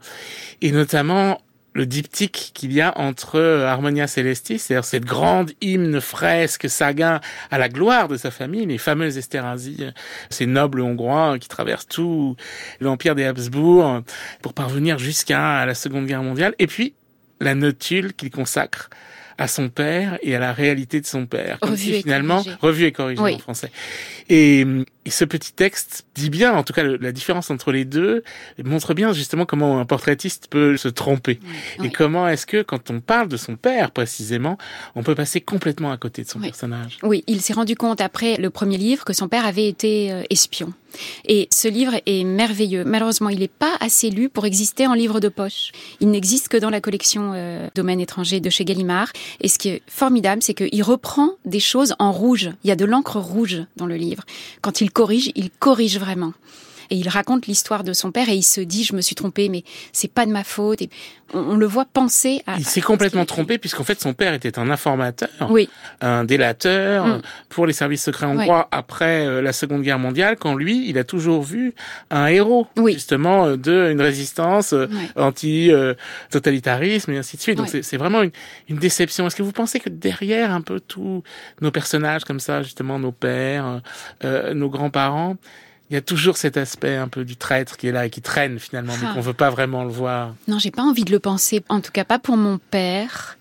et 0.60 0.72
notamment 0.72 1.40
le 1.74 1.86
diptyque 1.86 2.52
qu'il 2.54 2.72
y 2.72 2.80
a 2.80 2.96
entre 2.98 3.38
euh, 3.38 3.66
Harmonia 3.66 4.06
Celestis, 4.06 4.60
c'est-à-dire 4.60 4.84
cette 4.84 5.04
grande 5.04 5.52
hymne 5.60 6.00
fresque 6.00 6.68
saga 6.70 7.20
à 7.50 7.58
la 7.58 7.68
gloire 7.68 8.08
de 8.08 8.16
sa 8.16 8.30
famille, 8.30 8.66
les 8.66 8.78
fameuses 8.78 9.18
Esterhazy, 9.18 9.86
ces 10.30 10.46
nobles 10.46 10.80
hongrois 10.80 11.38
qui 11.38 11.48
traversent 11.48 11.88
tout 11.88 12.36
l'empire 12.80 13.14
des 13.14 13.24
Habsbourg 13.24 14.02
pour 14.40 14.54
parvenir 14.54 14.98
jusqu'à 14.98 15.66
la 15.66 15.74
Seconde 15.74 16.06
Guerre 16.06 16.22
mondiale, 16.22 16.54
et 16.58 16.66
puis 16.66 16.94
la 17.40 17.54
notule 17.54 18.14
qu'il 18.14 18.30
consacre 18.30 18.88
à 19.38 19.48
son 19.48 19.68
père 19.68 20.18
et 20.22 20.34
à 20.34 20.38
la 20.38 20.52
réalité 20.52 21.00
de 21.00 21.06
son 21.06 21.26
père. 21.26 21.58
Comme 21.60 21.76
si 21.76 21.92
finalement, 22.00 22.42
revu 22.60 22.84
et 22.84 22.92
corrigé 22.92 23.20
en 23.20 23.38
français. 23.38 23.70
Et, 24.28 24.66
et, 25.04 25.10
ce 25.10 25.24
petit 25.24 25.52
texte 25.52 26.06
dit 26.14 26.30
bien, 26.30 26.52
en 26.54 26.62
tout 26.62 26.72
cas, 26.72 26.82
la 26.82 27.12
différence 27.12 27.50
entre 27.50 27.72
les 27.72 27.84
deux 27.84 28.22
montre 28.62 28.94
bien 28.94 29.12
justement 29.12 29.46
comment 29.46 29.78
un 29.80 29.84
portraitiste 29.84 30.48
peut 30.48 30.76
se 30.76 30.88
tromper. 30.88 31.40
Et 31.82 31.90
comment 31.90 32.28
est-ce 32.28 32.46
que, 32.46 32.62
quand 32.62 32.90
on 32.90 33.00
parle 33.00 33.28
de 33.28 33.36
son 33.36 33.56
père 33.56 33.90
précisément, 33.90 34.58
on 34.94 35.02
peut 35.02 35.14
passer 35.14 35.40
complètement 35.40 35.92
à 35.92 35.96
côté 35.96 36.22
de 36.22 36.28
son 36.28 36.40
personnage? 36.40 36.98
Oui, 37.02 37.24
il 37.26 37.40
s'est 37.40 37.52
rendu 37.52 37.76
compte 37.76 38.00
après 38.00 38.36
le 38.36 38.50
premier 38.50 38.78
livre 38.78 39.04
que 39.04 39.12
son 39.12 39.28
père 39.28 39.46
avait 39.46 39.68
été 39.68 40.12
euh, 40.12 40.22
espion. 40.30 40.72
Et 41.26 41.48
ce 41.52 41.68
livre 41.68 41.94
est 42.06 42.24
merveilleux. 42.24 42.84
Malheureusement, 42.84 43.28
il 43.28 43.40
n'est 43.40 43.48
pas 43.48 43.76
assez 43.80 44.10
lu 44.10 44.28
pour 44.28 44.46
exister 44.46 44.86
en 44.86 44.94
livre 44.94 45.20
de 45.20 45.28
poche. 45.28 45.72
Il 46.00 46.10
n'existe 46.10 46.48
que 46.48 46.56
dans 46.56 46.70
la 46.70 46.80
collection 46.80 47.32
euh, 47.34 47.68
Domaine 47.74 48.00
étranger 48.00 48.40
de 48.40 48.50
chez 48.50 48.64
Gallimard. 48.64 49.10
Et 49.40 49.48
ce 49.48 49.58
qui 49.58 49.70
est 49.70 49.82
formidable, 49.86 50.42
c'est 50.42 50.54
qu'il 50.54 50.82
reprend 50.82 51.32
des 51.44 51.60
choses 51.60 51.94
en 51.98 52.12
rouge. 52.12 52.50
Il 52.62 52.68
y 52.68 52.70
a 52.70 52.76
de 52.76 52.84
l'encre 52.84 53.18
rouge 53.18 53.62
dans 53.76 53.86
le 53.86 53.96
livre. 53.96 54.24
Quand 54.60 54.80
il 54.80 54.90
corrige, 54.94 55.30
il 55.34 55.50
corrige 55.58 55.98
vraiment 55.98 56.32
et 56.90 56.96
il 56.96 57.08
raconte 57.08 57.46
l'histoire 57.46 57.84
de 57.84 57.92
son 57.92 58.12
père 58.12 58.28
et 58.28 58.34
il 58.34 58.42
se 58.42 58.60
dit 58.60 58.84
je 58.84 58.94
me 58.94 59.00
suis 59.00 59.14
trompé 59.14 59.48
mais 59.48 59.64
c'est 59.92 60.12
pas 60.12 60.26
de 60.26 60.30
ma 60.30 60.44
faute. 60.44 60.82
Et 60.82 60.90
on, 61.32 61.56
le 61.56 61.66
voit 61.66 61.84
penser 61.84 62.42
à 62.46 62.56
il 62.58 62.64
s'est 62.64 62.80
complètement 62.80 63.24
trompé 63.24 63.58
puisqu'en 63.58 63.84
fait 63.84 64.00
son 64.00 64.12
père 64.12 64.34
était 64.34 64.58
un 64.58 64.70
informateur 64.70 65.28
oui. 65.50 65.68
un 66.00 66.24
délateur 66.24 67.06
mm. 67.06 67.22
pour 67.48 67.66
les 67.66 67.72
services 67.72 68.04
secrets 68.04 68.26
hongrois 68.26 68.68
après 68.70 69.26
euh, 69.26 69.42
la 69.42 69.52
Seconde 69.52 69.82
Guerre 69.82 69.98
mondiale 69.98 70.36
quand 70.38 70.54
lui 70.54 70.88
il 70.88 70.98
a 70.98 71.04
toujours 71.04 71.42
vu 71.42 71.74
un 72.10 72.26
héros 72.26 72.66
justement 72.76 73.46
euh, 73.46 73.56
de 73.56 73.90
une 73.90 74.00
résistance 74.00 74.72
euh, 74.72 74.86
anti 75.16 75.70
totalitarisme 76.30 77.12
et 77.12 77.18
ainsi 77.18 77.36
de 77.36 77.42
suite. 77.42 77.56
Donc 77.56 77.68
c'est 77.68 77.96
vraiment 77.96 78.22
une, 78.22 78.30
une 78.68 78.76
déception. 78.76 79.26
Est-ce 79.26 79.36
que 79.36 79.42
vous 79.42 79.52
pensez 79.52 79.80
que 79.80 79.88
derrière 79.88 80.52
un 80.52 80.60
peu 80.60 80.80
tous 80.80 81.22
nos 81.60 81.70
personnages 81.70 82.24
comme 82.24 82.40
ça 82.40 82.62
justement 82.62 82.98
nos 82.98 83.12
pères 83.12 83.80
nos 84.22 84.68
grands-parents 84.68 85.36
il 85.90 85.94
y 85.94 85.96
a 85.96 86.00
toujours 86.00 86.36
cet 86.36 86.56
aspect 86.56 86.96
un 86.96 87.08
peu 87.08 87.24
du 87.24 87.36
traître 87.36 87.76
qui 87.76 87.88
est 87.88 87.92
là 87.92 88.06
et 88.06 88.10
qui 88.10 88.22
traîne 88.22 88.58
finalement, 88.58 88.94
mais 89.00 89.08
ah. 89.10 89.14
qu'on 89.14 89.20
veut 89.20 89.34
pas 89.34 89.50
vraiment 89.50 89.84
le 89.84 89.90
voir. 89.90 90.34
Non, 90.48 90.58
j'ai 90.58 90.70
pas 90.70 90.82
envie 90.82 91.04
de 91.04 91.12
le 91.12 91.18
penser. 91.18 91.62
En 91.68 91.80
tout 91.80 91.92
cas, 91.92 92.04
pas 92.04 92.18
pour 92.18 92.36
mon 92.36 92.58
père. 92.58 93.36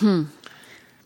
Hmm. 0.00 0.22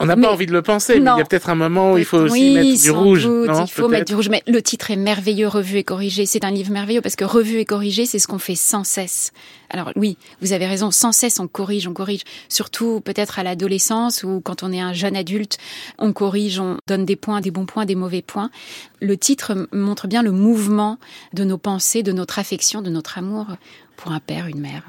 On 0.02 0.06
n'a 0.06 0.16
pas 0.16 0.32
envie 0.32 0.46
de 0.46 0.52
le 0.52 0.62
penser, 0.62 0.98
mais 0.98 1.10
il 1.14 1.18
y 1.18 1.20
a 1.20 1.24
peut-être 1.26 1.50
un 1.50 1.54
moment 1.54 1.92
où 1.92 1.98
il 1.98 2.06
faut 2.06 2.16
aussi 2.16 2.54
mettre 2.54 2.82
du 2.82 2.90
rouge. 2.90 3.28
il 3.28 3.70
faut 3.70 3.88
mettre 3.88 4.06
du 4.06 4.14
rouge. 4.14 4.30
Mais 4.30 4.42
le 4.46 4.62
titre 4.62 4.90
est 4.90 4.96
merveilleux, 4.96 5.46
Revu 5.46 5.76
et 5.76 5.84
corrigé. 5.84 6.24
C'est 6.24 6.44
un 6.44 6.50
livre 6.50 6.72
merveilleux 6.72 7.02
parce 7.02 7.16
que 7.16 7.24
Revu 7.24 7.58
et 7.58 7.66
corrigé, 7.66 8.06
c'est 8.06 8.18
ce 8.18 8.26
qu'on 8.26 8.38
fait 8.38 8.54
sans 8.54 8.82
cesse. 8.82 9.32
Alors 9.68 9.92
oui, 9.96 10.16
vous 10.40 10.52
avez 10.52 10.66
raison, 10.66 10.90
sans 10.90 11.12
cesse 11.12 11.38
on 11.38 11.46
corrige, 11.46 11.86
on 11.86 11.92
corrige. 11.92 12.22
Surtout 12.48 13.00
peut-être 13.00 13.38
à 13.38 13.42
l'adolescence 13.42 14.24
ou 14.24 14.40
quand 14.42 14.62
on 14.62 14.72
est 14.72 14.80
un 14.80 14.94
jeune 14.94 15.16
adulte, 15.16 15.58
on 15.98 16.14
corrige, 16.14 16.58
on 16.58 16.78
donne 16.86 17.04
des 17.04 17.16
points, 17.16 17.42
des 17.42 17.50
bons 17.50 17.66
points, 17.66 17.84
des 17.84 17.94
mauvais 17.94 18.22
points. 18.22 18.50
Le 19.00 19.18
titre 19.18 19.68
montre 19.70 20.08
bien 20.08 20.22
le 20.22 20.32
mouvement 20.32 20.98
de 21.34 21.44
nos 21.44 21.58
pensées, 21.58 22.02
de 22.02 22.12
notre 22.12 22.38
affection, 22.38 22.80
de 22.80 22.90
notre 22.90 23.18
amour 23.18 23.46
pour 23.96 24.12
un 24.12 24.20
père, 24.20 24.46
une 24.46 24.60
mère. 24.60 24.84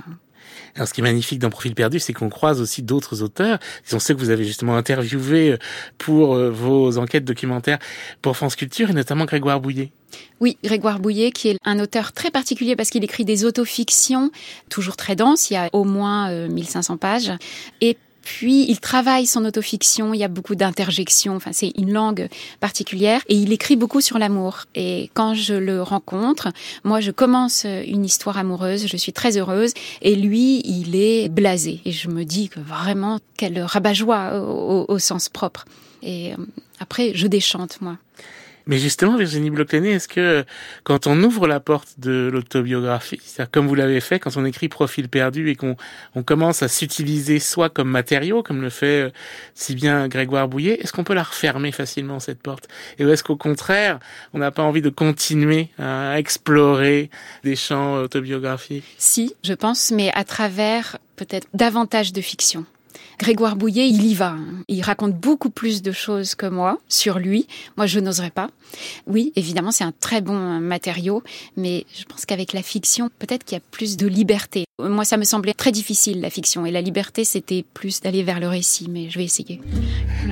Alors, 0.76 0.88
ce 0.88 0.94
qui 0.94 1.02
est 1.02 1.04
magnifique 1.04 1.40
dans 1.40 1.50
Profil 1.50 1.76
perdu, 1.76 2.00
c'est 2.00 2.14
qu'on 2.14 2.30
croise 2.30 2.62
aussi 2.62 2.82
d'autres 2.82 3.22
auteurs. 3.22 3.60
Ils 3.86 3.90
sont 3.90 4.00
ceux 4.00 4.14
que 4.14 4.20
vous 4.20 4.30
avez 4.30 4.44
justement 4.44 4.76
interviewés 4.76 5.52
euh, 5.52 5.58
pour 5.98 6.36
euh, 6.36 6.50
vos 6.50 6.98
enquêtes 6.98 7.26
documentaires 7.26 7.80
pour 8.22 8.38
France 8.38 8.56
Culture, 8.56 8.90
et 8.90 8.94
notamment 8.94 9.26
Grégoire 9.26 9.60
Bouillet. 9.60 9.92
Oui, 10.40 10.58
Grégoire 10.64 11.00
Bouillet, 11.00 11.32
qui 11.32 11.50
est 11.50 11.58
un 11.66 11.80
auteur 11.80 12.12
très 12.12 12.32
particulier 12.32 12.76
parce 12.76 12.90
qu'il 12.90 13.04
écrit 13.04 13.26
des 13.26 13.46
autofictions, 13.46 14.32
toujours 14.70 14.98
très 14.98 15.16
denses, 15.16 15.50
il 15.50 15.54
y 15.54 15.58
a 15.58 15.70
au 15.74 15.84
moins 15.84 16.48
1500 16.48 16.94
euh, 16.94 16.98
pages, 16.98 17.32
et 17.80 17.98
puis, 18.24 18.66
il 18.70 18.80
travaille 18.80 19.26
son 19.26 19.46
autofiction, 19.46 20.14
il 20.14 20.20
y 20.20 20.24
a 20.24 20.28
beaucoup 20.28 20.56
d'interjections, 20.56 21.36
enfin, 21.36 21.52
c'est 21.54 21.72
une 21.78 21.92
langue 21.92 22.28
particulière, 22.60 23.22
et 23.28 23.36
il 23.36 23.52
écrit 23.52 23.76
beaucoup 23.76 24.02
sur 24.02 24.20
l'amour. 24.20 24.66
Et 24.76 25.10
quand 25.14 25.34
je 25.34 25.56
le 25.56 25.82
rencontre, 25.82 26.50
moi, 26.84 27.00
je 27.00 27.12
commence 27.12 27.66
une 27.66 28.06
histoire 28.06 28.38
amoureuse, 28.38 28.88
je 28.88 28.98
suis 28.98 29.14
très 29.14 29.38
heureuse, 29.38 29.74
et 30.02 30.16
lui, 30.16 30.62
il 30.66 30.96
est 30.96 31.30
blasé. 31.30 31.82
Et 31.86 31.92
je 31.92 32.10
me 32.10 32.24
dis 32.24 32.50
que 32.50 32.60
vraiment, 32.60 33.20
quel 33.38 33.60
rabat-joie 33.62 34.40
au, 34.40 34.86
au, 34.88 35.00
sens 35.00 35.30
propre. 35.30 35.66
Et 36.04 36.34
euh, 36.34 36.38
après, 36.80 37.12
je 37.16 37.28
déchante, 37.28 37.82
moi. 37.82 37.98
Mais 38.66 38.78
justement, 38.78 39.18
Virginie 39.18 39.50
bloch 39.50 39.74
est-ce 39.74 40.08
que 40.08 40.46
quand 40.84 41.08
on 41.08 41.22
ouvre 41.24 41.48
la 41.48 41.60
porte 41.60 42.00
de 42.00 42.30
l'autobiographie, 42.32 43.20
comme 43.52 43.68
vous 43.68 43.76
l'avez 43.76 44.02
fait, 44.02 44.20
quand 44.20 44.38
on 44.38 44.46
écrit 44.46 44.70
Profil 44.70 45.10
perdu 45.10 45.50
et 45.50 45.56
qu'on 45.56 45.76
on 46.16 46.24
commence 46.24 46.64
à 46.64 46.68
s'utiliser 46.68 47.40
soi 47.40 47.70
comme 47.70 47.90
matériau, 47.90 48.44
comme 48.44 48.62
le 48.62 48.70
fait 48.70 49.02
euh, 49.02 49.10
si 49.56 49.76
bien 49.76 50.08
Grégoire 50.08 50.48
Bouillet, 50.48 50.80
est-ce 50.82 50.94
qu'on 50.94 51.04
peut 51.04 51.14
la 51.14 51.24
refermer 51.24 51.72
facilement, 51.72 52.20
cette 52.20 52.42
porte? 52.42 52.68
Et 53.00 53.04
est-ce 53.04 53.24
qu'au 53.24 53.36
contraire, 53.36 54.00
on 54.34 54.40
n'a 54.40 54.52
pas 54.52 54.64
envie 54.64 54.82
de 54.82 54.90
continuer 54.90 55.70
à 55.80 56.18
explorer 56.20 57.10
des 57.44 57.56
champs 57.56 57.96
autobiographiques? 57.96 58.96
Si, 58.98 59.36
je 59.44 59.54
pense, 59.54 59.92
mais 59.92 60.12
à 60.14 60.24
travers 60.24 60.98
peut-être 61.16 61.48
davantage 61.54 62.14
de 62.14 62.22
fiction. 62.22 62.66
Grégoire 63.20 63.56
Bouillet, 63.56 63.88
il 63.90 64.06
y 64.06 64.14
va. 64.14 64.32
Hein. 64.32 64.64
Il 64.68 64.82
raconte 64.82 65.14
beaucoup 65.14 65.50
plus 65.50 65.82
de 65.82 65.92
choses 65.92 66.36
que 66.36 66.46
moi 66.46 66.80
sur 66.90 67.20
lui. 67.20 67.48
Moi, 67.78 67.86
je 67.86 68.00
n'oserais 68.00 68.32
pas. 68.32 68.50
Oui, 69.08 69.32
évidemment, 69.36 69.72
c'est 69.72 69.84
un 69.84 69.94
très 70.00 70.22
bon 70.22 70.60
matériau, 70.60 71.24
mais 71.58 71.86
je 71.98 72.06
pense 72.06 72.26
qu'avec 72.26 72.54
la 72.54 72.64
fiction, 72.64 73.10
peut-être 73.20 73.44
qu'il 73.44 73.58
y 73.58 73.62
a 73.62 73.64
plus 73.72 73.98
de 73.98 74.08
liberté. 74.08 74.66
Moi, 74.80 75.06
ça 75.06 75.18
me 75.18 75.24
semblait 75.24 75.54
très 75.54 75.72
difficile, 75.72 76.22
la 76.22 76.30
fiction. 76.30 76.66
Et 76.66 76.72
la 76.72 76.82
liberté, 76.82 77.24
c'était 77.24 77.64
plus 77.74 78.02
d'aller 78.02 78.24
vers 78.24 78.40
le 78.40 78.48
récit, 78.48 78.88
mais 78.90 79.10
je 79.10 79.18
vais 79.18 79.26
essayer. 79.26 79.62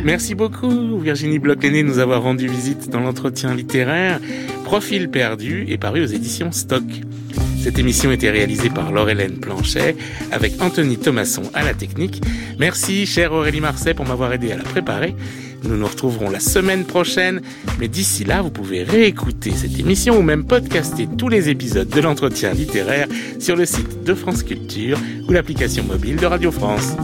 Merci 0.04 0.36
beaucoup, 0.36 1.00
Virginie 1.00 1.40
bloch 1.40 1.60
de 1.60 1.82
nous 1.82 2.00
avoir 2.00 2.24
rendu 2.24 2.48
visite 2.48 2.90
dans 2.90 3.00
l'entretien 3.00 3.54
littéraire. 3.54 4.20
Profil 4.64 5.10
perdu 5.10 5.66
est 5.70 5.78
paru 5.78 6.02
aux 6.02 6.08
éditions 6.08 6.52
Stock. 6.52 6.84
Cette 7.62 7.78
émission 7.78 8.12
était 8.12 8.30
réalisée 8.30 8.70
par 8.70 8.92
Laure-Hélène 8.92 9.38
Planchet 9.38 9.96
avec 10.32 10.62
Anthony 10.62 10.98
Thomasson 10.98 11.44
à 11.54 11.64
la 11.64 11.74
technique. 11.74 12.22
Merci, 12.58 13.06
chère 13.06 13.34
Aurélie 13.34 13.60
Marseille, 13.60 13.94
pour 13.94 14.06
m'avoir 14.06 14.32
aidé 14.32 14.52
à 14.54 14.58
la 14.58 14.64
préparer. 14.64 15.14
Nous 15.64 15.76
nous 15.76 15.86
retrouverons 15.86 16.30
la 16.30 16.40
semaine 16.40 16.86
prochaine, 16.86 17.42
mais 17.80 17.90
d'ici 17.90 18.24
là, 18.24 18.42
vous 18.42 18.50
pouvez 18.50 18.84
réécouter 18.84 19.52
cette 19.52 19.78
émission 19.78 20.18
ou 20.18 20.22
même 20.22 20.46
podcaster 20.46 21.08
tous 21.18 21.28
les 21.28 21.50
épisodes 21.50 21.90
de 21.90 22.00
l'entretien 22.00 22.54
littéraire 22.54 23.08
sur 23.40 23.58
le 23.58 23.66
site 23.66 24.04
de 24.04 24.14
France 24.14 24.44
Culture 24.44 24.98
ou 25.28 25.32
l'application 25.34 25.84
mobile 25.84 26.16
de 26.16 26.26
Radio 26.26 26.52
France. 26.52 26.96